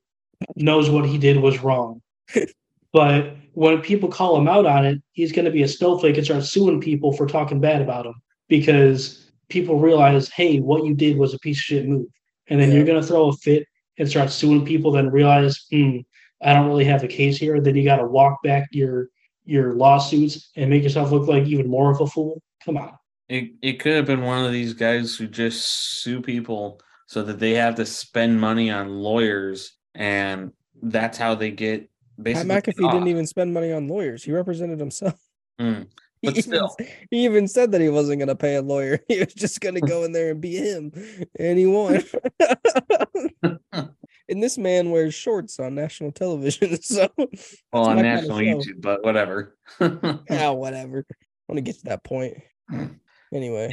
[0.57, 2.01] knows what he did was wrong.
[2.95, 6.25] but when people call him out on it, he's going to be a snowflake and
[6.25, 8.15] start suing people for talking bad about him
[8.49, 12.07] because people realize, hey, what you did was a piece of shit move.
[12.47, 12.77] And then Yeah.
[12.77, 13.67] you're going to throw a fit
[13.99, 15.99] and start suing people, then realize, hmm,
[16.43, 17.61] I don't really have a case here.
[17.61, 19.09] Then you got to walk back your
[19.45, 22.43] your lawsuits and make yourself look like even more of a fool.
[22.65, 22.93] Come on.
[23.29, 25.65] It it could have been one of these guys who just
[26.03, 31.51] sue people so that they have to spend money on lawyers, and that's how they
[31.51, 31.89] get Pat
[32.47, 32.49] basically.
[32.55, 32.93] McAfee off.
[32.93, 34.23] didn't even spend money on lawyers.
[34.25, 35.21] He represented himself.
[35.61, 35.87] Mm,
[36.23, 36.77] He But even, still.
[37.11, 39.01] he even said that he wasn't going to pay a lawyer.
[39.09, 40.93] He was just going to go in there and be him,
[41.39, 42.03] and he won.
[44.31, 48.39] and this man wears shorts on national television, so well on my kinda national.
[48.39, 49.57] YouTube, but whatever.
[50.31, 51.05] yeah, whatever.
[51.09, 52.39] I want to get to that point.
[53.33, 53.71] Anyway,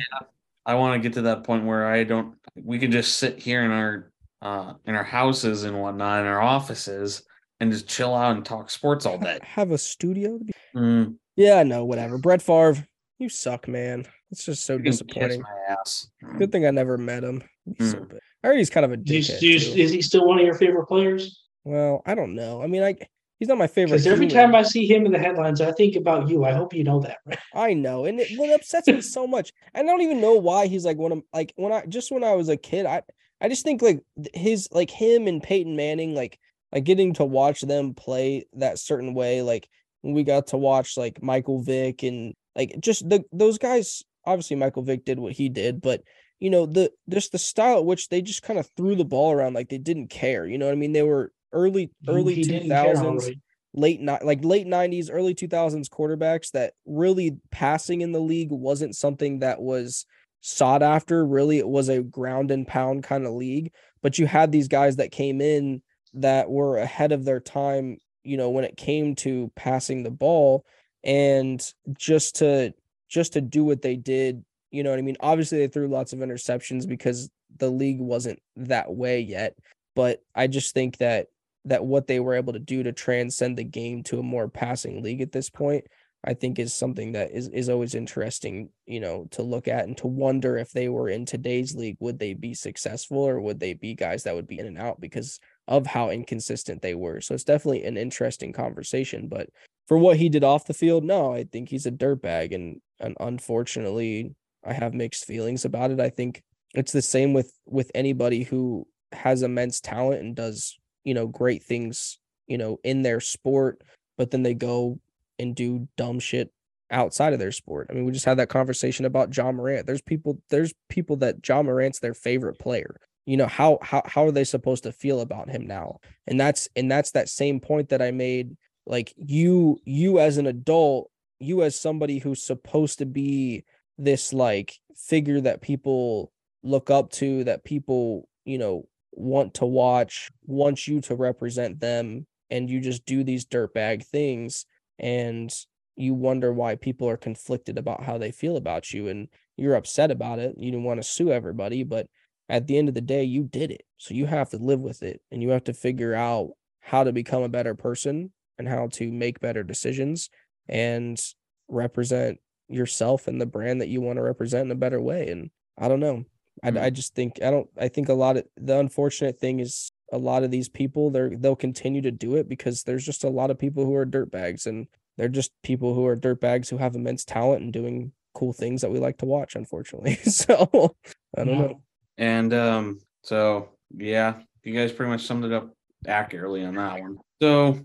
[0.66, 2.36] I want to get to that point where I don't.
[2.55, 6.41] We can just sit here in our uh in our houses and whatnot in our
[6.41, 7.24] offices
[7.60, 9.39] and just chill out and talk sports all day.
[9.41, 10.38] have a studio.
[10.38, 12.20] to be- Mm, Yeah, no, whatever.
[12.20, 12.86] Brett Favre,
[13.18, 14.05] you suck, man.
[14.30, 15.41] It's just so you can kiss disappointing.
[15.41, 16.08] my ass.
[16.38, 17.41] Good thing I never met him.
[17.78, 18.10] He's so Mm.
[18.10, 18.20] bad.
[18.48, 20.56] I heard he's kind of a Do you, you, is he still one of your
[20.56, 21.43] favorite players?
[21.66, 22.62] Well, I don't know.
[22.62, 22.95] I mean, I
[23.39, 23.98] he's not my favorite.
[23.98, 26.45] Because every time I see him in the headlines, I think about you.
[26.45, 27.18] I hope you know that.
[27.26, 27.39] Right?
[27.54, 29.52] I know, and it, what upsets me so much.
[29.76, 32.36] I don't even know why he's like one of like when I just when I
[32.36, 33.02] was a kid, I
[33.41, 34.00] I just think like
[34.34, 36.39] his like him and Peyton Manning, like
[36.72, 39.68] like getting to watch them play that certain way, like
[40.04, 44.04] when we got to watch like Michael Vick and like just the those guys.
[44.26, 46.02] Obviously, Michael Vick did what he did, but
[46.39, 49.31] you know the just the style at which they just kind of threw the ball
[49.31, 50.45] around like they didn't care.
[50.45, 50.93] You know what I mean?
[50.93, 53.38] They were early early two didn't care, all thousands
[53.73, 58.95] late ni- like late 90s early 2000s quarterbacks that really passing in the league wasn't
[58.95, 60.05] something that was
[60.41, 63.71] sought after really it was a ground and pound kind of league
[64.01, 65.81] but you had these guys that came in
[66.13, 70.65] that were ahead of their time you know when it came to passing the ball
[71.03, 72.73] and just to
[73.09, 75.18] just to do what they did you know what i mean?
[75.20, 79.55] Obviously they threw lots of interceptions because the league wasn't that way yet
[79.95, 81.28] but i just think that
[81.65, 85.01] that what they were able to do to transcend the game to a more passing
[85.01, 85.86] league at this point
[86.24, 89.97] i think is something that is is always interesting you know to look at and
[89.97, 93.74] to wonder if they were in today's league would they be successful or would they
[93.74, 95.39] be guys that would be in and out because
[95.70, 97.20] of how inconsistent they were.
[97.20, 99.49] So it's definitely an interesting conversation but
[99.88, 103.15] for what he did off the field no i think he's a dirtbag and and
[103.20, 104.36] unfortunately
[104.68, 105.99] i have mixed feelings about it.
[105.99, 106.43] I think
[106.74, 111.63] it's the same with with anybody who has immense talent and does you know great
[111.63, 113.82] things you know in their sport
[114.18, 114.99] but then they go
[115.39, 116.51] and do dumb shit
[116.89, 117.88] outside of their sport.
[117.89, 119.86] I mean we just had that conversation about Ja Morant.
[119.86, 122.99] There's people there's people that Ja Morant's their favorite player.
[123.26, 125.99] You know how how how are they supposed to feel about him now?
[126.28, 128.55] And that's and that's that same point that i made.
[128.86, 133.63] Like you you as an adult you as somebody who's supposed to be
[133.98, 136.32] this like figure that people
[136.64, 142.26] look up to that people you know want to watch wants you to represent them
[142.50, 144.66] and you just do these dirtbag things
[145.00, 145.52] and
[145.95, 150.12] you wonder why people are conflicted about how they feel about you and you're upset
[150.12, 152.08] about it you don't want to sue everybody but
[152.50, 153.84] at the end of the day you did it.
[153.98, 157.12] So you have to live with it and you have to figure out how to
[157.12, 160.30] become a better person and how to make better decisions
[160.68, 161.20] and
[161.68, 162.39] represent
[162.70, 165.88] yourself and the brand that you want to represent in a better way and i
[165.88, 166.24] don't know
[166.63, 166.82] I, Mm.
[166.82, 170.18] I just think I don't I think a lot of the unfortunate thing is a
[170.18, 173.51] lot of these people they're they'll continue to do it because there's just a lot
[173.51, 174.88] of people who are dirtbags and
[175.18, 178.89] they're just people who are dirtbags who have immense talent and doing cool things that
[178.89, 180.95] we like to watch unfortunately so
[181.38, 181.82] I don't know
[182.18, 185.72] And um, so yeah, you guys pretty much summed it up
[186.07, 187.18] accurately on that one.
[187.41, 187.80] So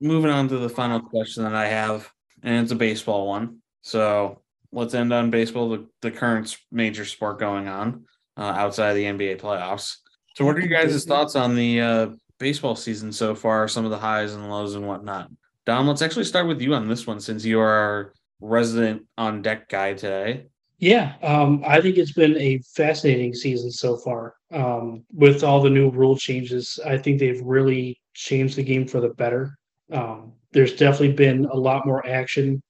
[0.00, 2.10] moving on to the final question that I have,
[2.42, 3.58] and it's a baseball one.
[3.86, 4.40] So
[4.72, 8.04] let's end on baseball, the, the current major sport going on
[8.36, 9.98] uh, outside of the NBA playoffs.
[10.34, 12.08] So, what are your guys' thoughts on the uh,
[12.40, 13.68] baseball season so far?
[13.68, 15.30] Some of the highs and lows and whatnot.
[15.66, 19.40] Dom, let's actually start with you on this one since you are our resident on
[19.40, 20.46] deck guy today.
[20.80, 24.34] Yeah, um, I think it's been a fascinating season so far.
[24.50, 29.00] Um, with all the new rule changes, I think they've really changed the game for
[29.00, 29.56] the better.
[29.92, 32.60] Um, there's definitely been a lot more action.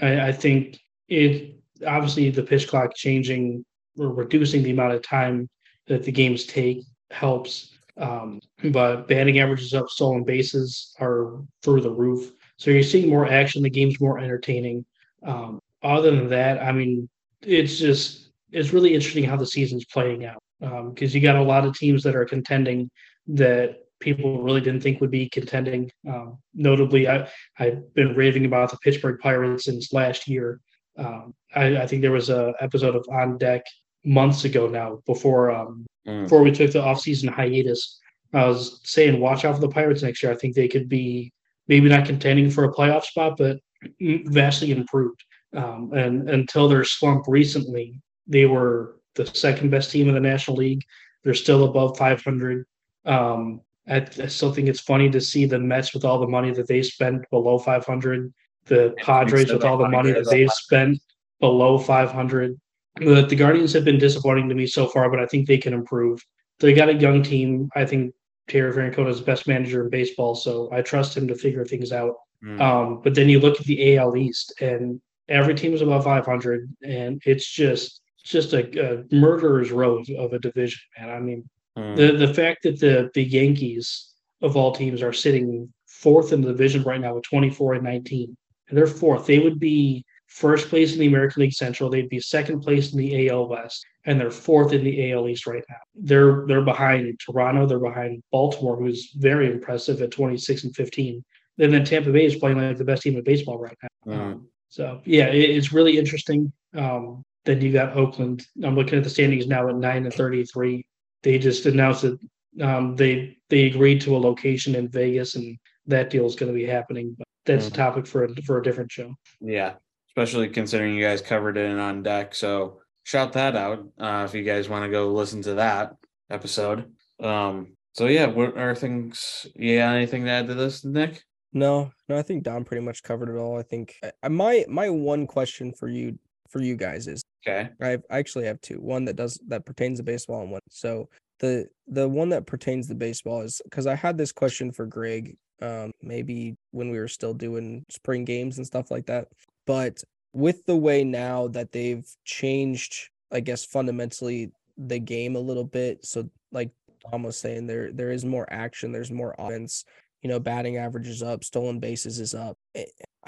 [0.00, 0.78] I, I, think
[1.08, 3.64] it obviously the pitch clock changing
[3.98, 5.48] or reducing the amount of time
[5.86, 7.76] that the games take helps.
[7.98, 12.32] Um, but batting averages up, stolen bases are through the roof.
[12.56, 13.62] So you're seeing more action.
[13.62, 14.84] The game's more entertaining.
[15.24, 17.08] Um, other than that, I mean,
[17.42, 21.42] it's just it's really interesting how the season's playing out because um, you got a
[21.42, 22.90] lot of teams that are contending
[23.26, 25.90] that people really didn't think would be contending.
[26.08, 27.28] Um, notably, I,
[27.58, 30.60] I've been raving about the Pittsburgh Pirates since last year.
[30.98, 33.62] Um, I, I, think there was a episode of On Deck
[34.04, 36.24] months ago now before um, mm.
[36.24, 37.98] before we took the offseason hiatus.
[38.34, 40.32] I was saying, watch out for the Pirates next year.
[40.32, 41.32] I think they could be
[41.68, 43.58] maybe not contending for a playoff spot, but
[44.00, 45.22] vastly improved.
[45.54, 50.56] Um, and until their slump recently, they were the second best team in the National
[50.56, 50.82] League.
[51.22, 52.64] They're still above 500.
[53.04, 56.52] Um, I, I, still think it's funny to see the Mets with all the money
[56.52, 58.32] that they spent below 500,
[58.66, 60.98] the Padres with all the money that they've spent
[61.40, 62.60] below 500.
[62.96, 65.72] The, the Guardians have been disappointing to me so far, but I think they can
[65.72, 66.24] improve.
[66.60, 67.68] They got a young team.
[67.74, 68.14] I think
[68.48, 71.90] Terry Francona is the best manager in baseball, so I trust him to figure things
[71.90, 72.14] out.
[72.44, 72.60] Mm.
[72.60, 76.68] Um, but then you look at the AL East, and every team is above 500,
[76.82, 81.10] and it's just just a, a murderer's row of a division, man.
[81.10, 81.96] I mean, mm.
[81.96, 86.48] the the fact that the the Yankees of all teams are sitting fourth in the
[86.48, 88.36] division right now with 24 and 19,
[88.68, 89.26] and they're fourth.
[89.26, 91.90] They would be first place in the American League Central.
[91.90, 95.46] They'd be second place in the AL West, and they're fourth in the AL East
[95.46, 95.76] right now.
[95.94, 97.66] They're they're behind Toronto.
[97.66, 101.24] They're behind Baltimore, who's very impressive at 26 and 15.
[101.58, 104.12] And then Tampa Bay is playing like the best team in baseball right now.
[104.12, 104.44] Mm.
[104.68, 106.52] So yeah, it, it's really interesting.
[106.74, 108.46] Um, then you got Oakland.
[108.64, 110.86] I'm looking at the standings now at nine and 33.
[111.22, 112.18] They just announced that
[112.60, 116.58] um, they they agreed to a location in Vegas, and that deal is going to
[116.58, 117.14] be happening.
[117.16, 117.74] But that's mm-hmm.
[117.74, 119.14] a topic for a, for a different show.
[119.40, 119.74] Yeah,
[120.08, 122.34] especially considering you guys covered it on deck.
[122.34, 125.94] So shout that out uh, if you guys want to go listen to that
[126.30, 126.92] episode.
[127.20, 129.46] Um, so yeah, what are things?
[129.54, 131.22] Yeah, anything to add to this, Nick?
[131.52, 133.58] No, no, I think Dom pretty much covered it all.
[133.58, 136.18] I think I, my my one question for you
[136.52, 137.70] for you guys is okay.
[137.80, 138.76] I, actually have two.
[138.76, 140.60] One that does that pertains to baseball, and one.
[140.68, 141.08] So
[141.40, 145.36] the the one that pertains to baseball is because I had this question for Greg,
[145.60, 149.28] um, maybe when we were still doing spring games and stuff like that.
[149.66, 155.64] But with the way now that they've changed, I guess fundamentally the game a little
[155.64, 156.04] bit.
[156.04, 156.70] So like
[157.10, 159.84] Dom was saying, there there is more action, there's more offense
[160.22, 162.56] you know, batting averages up, stolen bases is up.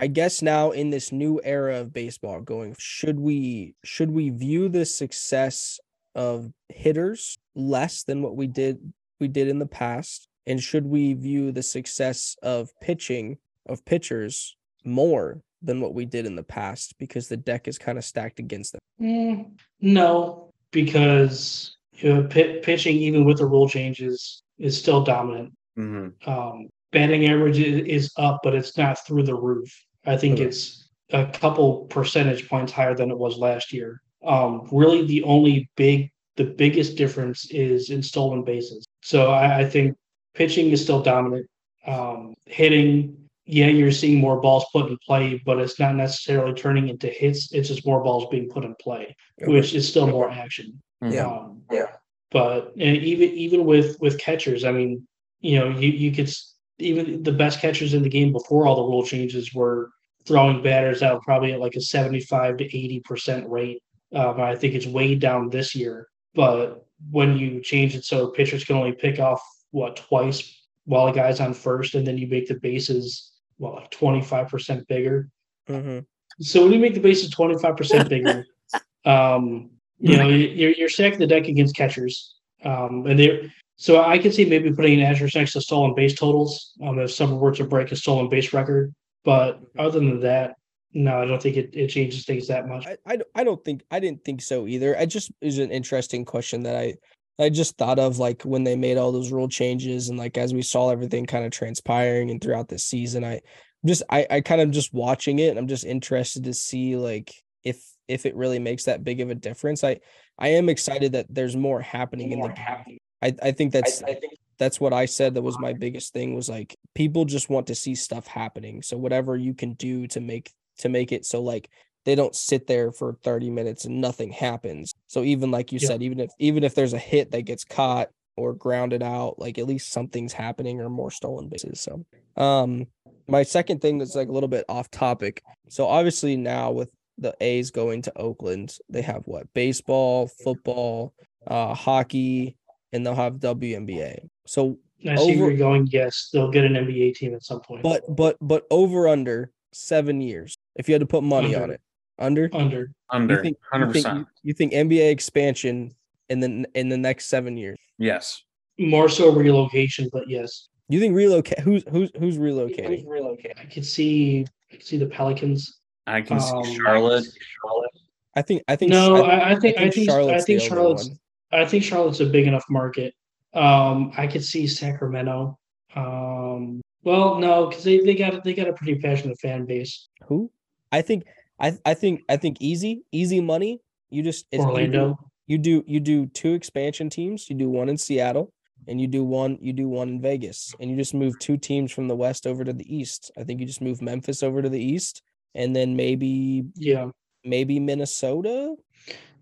[0.05, 4.69] I guess now in this new era of baseball going, should we should we view
[4.69, 5.81] the success
[6.15, 10.29] of hitters less than what we did we did in the past?
[10.47, 16.27] And should we view the success of pitching of pitchers more than what we did
[16.27, 18.81] in the past because the deck is kind of stacked against them?
[19.01, 25.55] Mm, no, because you know, p- pitching, even with the rule changes, is still dominant.
[25.79, 26.31] Mm-hmm.
[26.31, 29.75] Um, batting average is up, but it's not through the roof.
[30.07, 30.45] I think okay.
[30.45, 34.01] it's a couple percentage points higher than it was last year.
[34.25, 38.85] Um, really, the only big, the biggest difference is in stolen bases.
[39.03, 39.97] So I, I think
[40.35, 41.47] pitching is still dominant.
[41.87, 46.89] Um, hitting, yeah, you're seeing more balls put in play, but it's not necessarily turning
[46.89, 47.53] into hits.
[47.53, 49.53] It's just more balls being put in play, okay.
[49.53, 50.81] which is still more action.
[51.03, 51.97] Yeah, um, yeah.
[52.31, 55.07] But even even with with catchers, I mean,
[55.41, 56.33] you know, you you could
[56.79, 59.91] even the best catchers in the game before all the rule changes were
[60.27, 63.83] throwing batters out probably at like a 75 to 80 percent rate.
[64.14, 66.09] Um, I think it's way down this year.
[66.35, 71.12] But when you change it so pitchers can only pick off what twice while a
[71.12, 75.29] guy's on first, and then you make the bases well like 25 percent bigger.
[75.68, 76.01] Mm-hmm.
[76.41, 78.45] So when you make the bases 25 percent bigger,
[79.05, 84.18] um, you know you're, you're stacking the deck against catchers, um, and they're so I
[84.18, 87.53] could see maybe putting an asterisk next to stolen base totals um, if someone were
[87.53, 88.95] to break a stolen base record.
[89.25, 90.57] But other than that,
[90.93, 92.87] no, I don't think it, it changes things that much.
[92.87, 94.97] I, I, I don't think I didn't think so either.
[94.97, 96.95] I just is an interesting question that I
[97.39, 100.55] I just thought of like when they made all those rule changes and like as
[100.55, 103.41] we saw everything kind of transpiring and throughout the season, I
[103.85, 105.57] just I I kind of just watching it.
[105.57, 109.35] I'm just interested to see like if if it really makes that big of a
[109.35, 109.83] difference.
[109.83, 109.99] I
[110.39, 112.99] I am excited that there's more happening in the game.
[113.25, 116.12] I I think that's I, I think that's what I said that was my biggest
[116.12, 118.83] thing was like people just want to see stuff happening.
[118.83, 121.70] So whatever you can do to make to make it so like
[122.05, 124.95] they don't sit there for 30 minutes and nothing happens.
[125.07, 125.89] So even like you yeah.
[125.89, 129.59] said, even if even if there's a hit that gets caught or grounded out, like
[129.59, 131.81] at least something's happening or more stolen bases.
[131.81, 132.05] So
[132.37, 132.87] um
[133.27, 135.43] my second thing that's like a little bit off topic.
[135.68, 141.14] So obviously now with the A's going to Oakland, they have what baseball, football,
[141.47, 142.57] uh hockey,
[142.95, 144.29] and they'll have WNBA.
[144.47, 145.89] So I see over, you're going.
[145.91, 147.83] Yes, they'll get an NBA team at some point.
[147.83, 150.57] But but but over under seven years.
[150.77, 151.65] If you had to put money under.
[151.65, 151.81] on it,
[152.19, 154.27] under under under hundred percent.
[154.43, 155.95] You think NBA expansion
[156.31, 157.79] in the in the next seven years?
[157.99, 158.43] Yes.
[158.79, 160.69] More so relocation, but yes.
[160.89, 161.61] You think relocate?
[161.61, 162.89] Who's who's who's relocating?
[162.89, 163.61] Who's relocating?
[163.61, 164.47] I could see.
[164.71, 165.81] I could see the Pelicans.
[166.07, 167.27] I can um, see Charlotte.
[167.63, 167.91] Charlotte.
[168.37, 168.63] I think.
[168.69, 168.91] I think.
[168.91, 169.77] No, I, I think.
[169.79, 169.79] I think.
[169.79, 170.43] I think Charlotte's.
[170.43, 171.11] I think Charlotte's,
[171.53, 173.15] I think Charlotte's a big enough market.
[173.53, 175.59] Um, I could see Sacramento.
[175.95, 180.09] Um, well, no, because they, they got they got a pretty passionate fan base.
[180.27, 180.51] Who?
[180.91, 181.25] I think
[181.61, 183.81] I I think I think easy easy money.
[184.11, 185.19] You just Orlando.
[185.47, 187.49] You do, you do you do two expansion teams.
[187.49, 188.53] You do one in Seattle
[188.89, 191.93] and you do one you do one in Vegas and you just move two teams
[191.93, 193.31] from the west over to the east.
[193.39, 195.23] I think you just move Memphis over to the east
[195.55, 197.11] and then maybe yeah
[197.45, 198.75] maybe Minnesota.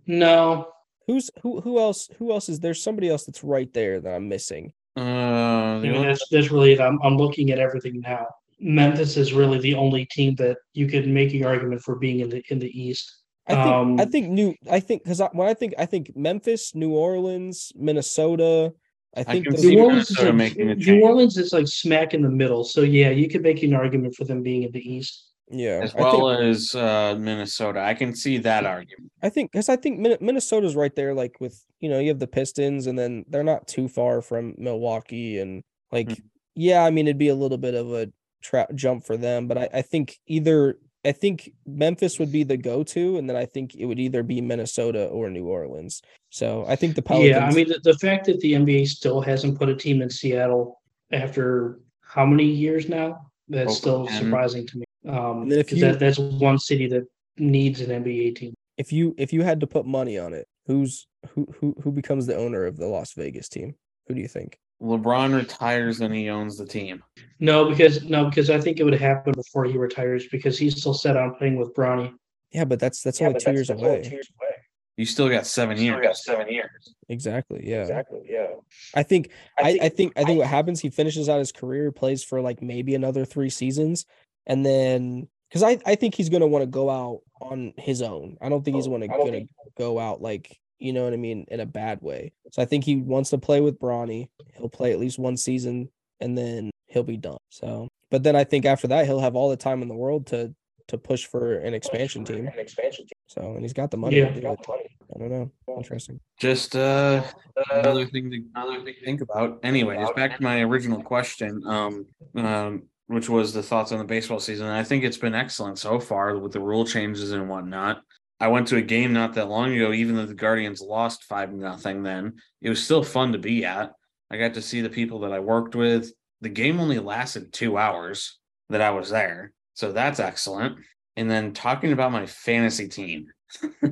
[0.06, 0.68] No,
[1.06, 1.60] Who's who?
[1.60, 2.08] Who else?
[2.18, 2.74] Who else is there?
[2.74, 4.72] somebody else that's right there that I'm missing?
[4.96, 6.80] Uh, I mean, that's that's really it.
[6.80, 8.26] I'm I'm looking at everything now.
[8.60, 12.28] Memphis is really the only team that you could make an argument for being in
[12.28, 13.22] the in the East.
[13.48, 16.74] I think um, I think new I think because when I think I think Memphis,
[16.74, 18.72] New Orleans, Minnesota.
[19.14, 22.64] I think I New Orleans is like, New Orleans is like smack in the middle.
[22.64, 25.31] So yeah, you could make an argument for them being in the East.
[25.52, 27.80] Yeah, as well think, as uh, Minnesota.
[27.80, 29.12] I can see that argument.
[29.22, 32.26] I think because I think Minnesota's right there, like with you know you have the
[32.26, 36.26] Pistons, and then they're not too far from Milwaukee, and like mm-hmm.
[36.54, 38.08] yeah, I mean it'd be a little bit of a
[38.42, 42.56] tra- jump for them, but I, I think either I think Memphis would be the
[42.56, 46.00] go-to, and then I think it would either be Minnesota or New Orleans.
[46.30, 47.30] So I think the Pelicans.
[47.30, 50.08] Yeah, I mean the, the fact that the NBA still hasn't put a team in
[50.08, 50.80] Seattle
[51.10, 53.26] after how many years now?
[53.48, 54.84] That's still surprising to me.
[55.06, 58.54] Um, and then if you, that, that's one city that needs an NBA team.
[58.76, 62.26] If you if you had to put money on it, who's who who who becomes
[62.26, 63.74] the owner of the Las Vegas team?
[64.06, 64.58] Who do you think?
[64.82, 67.02] LeBron retires and he owns the team.
[67.38, 70.94] No, because no, because I think it would happen before he retires because he's still
[70.94, 72.12] set on playing with Bronny.
[72.50, 74.02] Yeah, but that's that's yeah, only two that's, years away.
[74.02, 74.52] Two years away.
[74.96, 76.02] You still got seven you years.
[76.02, 76.94] got seven years.
[77.08, 77.60] Exactly.
[77.64, 77.80] Yeah.
[77.80, 78.20] Exactly.
[78.28, 78.48] Yeah.
[78.94, 81.90] I think I, think I think I think what happens, he finishes out his career,
[81.92, 84.04] plays for like maybe another three seasons,
[84.46, 88.36] and then because I, I think he's gonna want to go out on his own.
[88.40, 89.50] I don't think he's want to gonna think...
[89.76, 92.32] go out like you know what I mean in a bad way.
[92.50, 94.28] So I think he wants to play with Bronny.
[94.56, 95.88] He'll play at least one season
[96.20, 97.38] and then he'll be done.
[97.50, 100.26] So, but then I think after that he'll have all the time in the world
[100.28, 100.54] to
[100.88, 102.48] to push for an expansion team.
[102.48, 103.12] An expansion team.
[103.26, 104.18] So, and he's got the money.
[104.18, 105.50] Yeah, do I don't know.
[105.76, 106.20] Interesting.
[106.38, 107.22] Just uh,
[107.70, 109.60] another thing to another thing to think about.
[109.62, 111.62] Anyways, back to my original question.
[111.66, 114.66] Um, um, which was the thoughts on the baseball season.
[114.66, 118.02] I think it's been excellent so far with the rule changes and whatnot.
[118.40, 121.52] I went to a game not that long ago, even though the Guardians lost five
[121.52, 122.02] nothing.
[122.02, 123.92] Then it was still fun to be at.
[124.30, 126.12] I got to see the people that I worked with.
[126.40, 128.38] The game only lasted two hours
[128.68, 130.78] that I was there, so that's excellent.
[131.16, 133.26] And then talking about my fantasy team.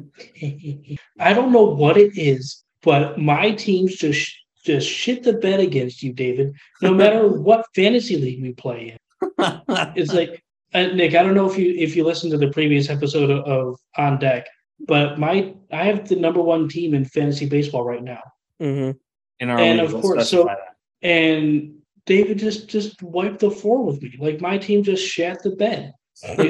[1.21, 4.35] I don't know what it is, but my teams just
[4.65, 6.55] just shit the bed against you, David.
[6.83, 9.63] No matter what fantasy league we play in,
[9.97, 10.43] it's like
[10.75, 11.15] uh, Nick.
[11.15, 14.19] I don't know if you if you listened to the previous episode of, of, On
[14.19, 14.47] Deck,
[14.87, 18.23] but my I have the number one team in fantasy baseball right now.
[18.61, 19.51] Mm-hmm.
[19.51, 20.59] and of course, so that.
[21.03, 21.75] and
[22.07, 24.17] David just just wiped the floor with me.
[24.19, 25.93] Like my team just shat the bed.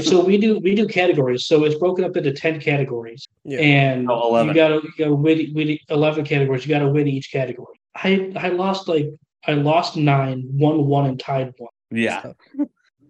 [0.02, 1.46] so we do we do categories.
[1.46, 3.60] So it's broken up into ten categories, yeah.
[3.60, 6.66] and oh, you got to you got to win, win eleven categories.
[6.66, 7.79] You got to win each category.
[7.94, 9.08] I I lost like
[9.46, 11.70] I lost nine, won one, and tied one.
[11.90, 12.32] Yeah.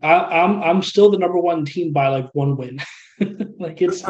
[0.03, 2.81] I, am I'm, I'm still the number one team by like one win.
[3.59, 4.03] like it's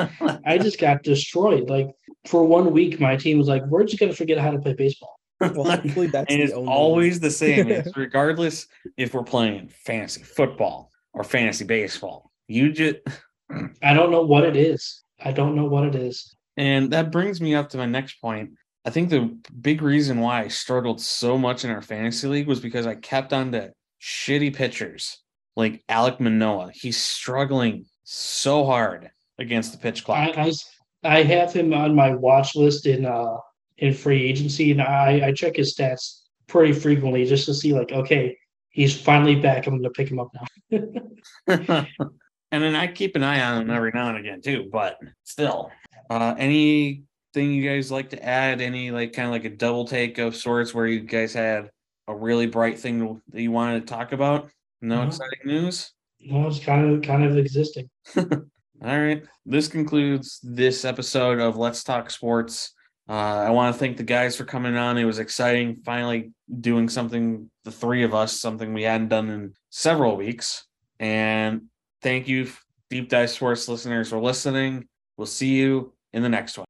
[0.45, 1.69] I just got destroyed.
[1.69, 1.89] Like
[2.27, 5.19] for one week, my team was like, we're just gonna forget how to play baseball.
[5.41, 7.69] Well, hopefully that's and it's always the same.
[7.71, 8.67] It's regardless
[8.97, 12.31] if we're playing fantasy football or fantasy baseball.
[12.47, 12.97] You just
[13.83, 15.03] I don't know what it is.
[15.23, 16.37] I don't know what it is.
[16.57, 18.51] And that brings me up to my next point
[18.85, 22.61] I think the big reason why I struggled so much in our fantasy league was
[22.61, 25.19] because I kept on to shitty pitchers
[25.57, 26.71] like Alek Manoah.
[26.73, 30.37] He's struggling so hard against the pitch clock.
[30.39, 30.53] I,
[31.05, 33.37] I, I have him on my watch list in uh
[33.79, 37.93] in free agency, and I I check his stats pretty frequently just to see like
[37.93, 38.37] okay
[38.71, 39.67] he's finally back.
[39.67, 40.87] I'm gonna pick him up now.
[42.53, 44.69] and then I keep an eye on him every now and again too.
[44.73, 45.71] But still,
[46.09, 46.35] uh,
[47.35, 48.61] anything you guys like to add?
[48.61, 51.71] Any like kind of like a double take of sorts where you guys had
[52.09, 54.51] a really bright thing that you wanted to talk about?
[54.81, 55.07] No Mhm.
[55.09, 55.93] exciting news.
[56.23, 57.89] no, it's kind of kind of existing.
[58.17, 58.29] All
[58.83, 59.23] right.
[59.47, 62.73] This concludes this episode of Let's Talk Sports.
[63.09, 64.97] Uh, I want to thank the guys for coming on.
[64.99, 69.55] It was exciting finally doing something, the three of us, something we hadn't done in
[69.71, 70.67] several weeks.
[70.99, 71.63] And
[72.03, 72.49] thank you,
[72.91, 74.87] Deep Dive Sports listeners, for listening.
[75.17, 76.67] We'll see you in the next one.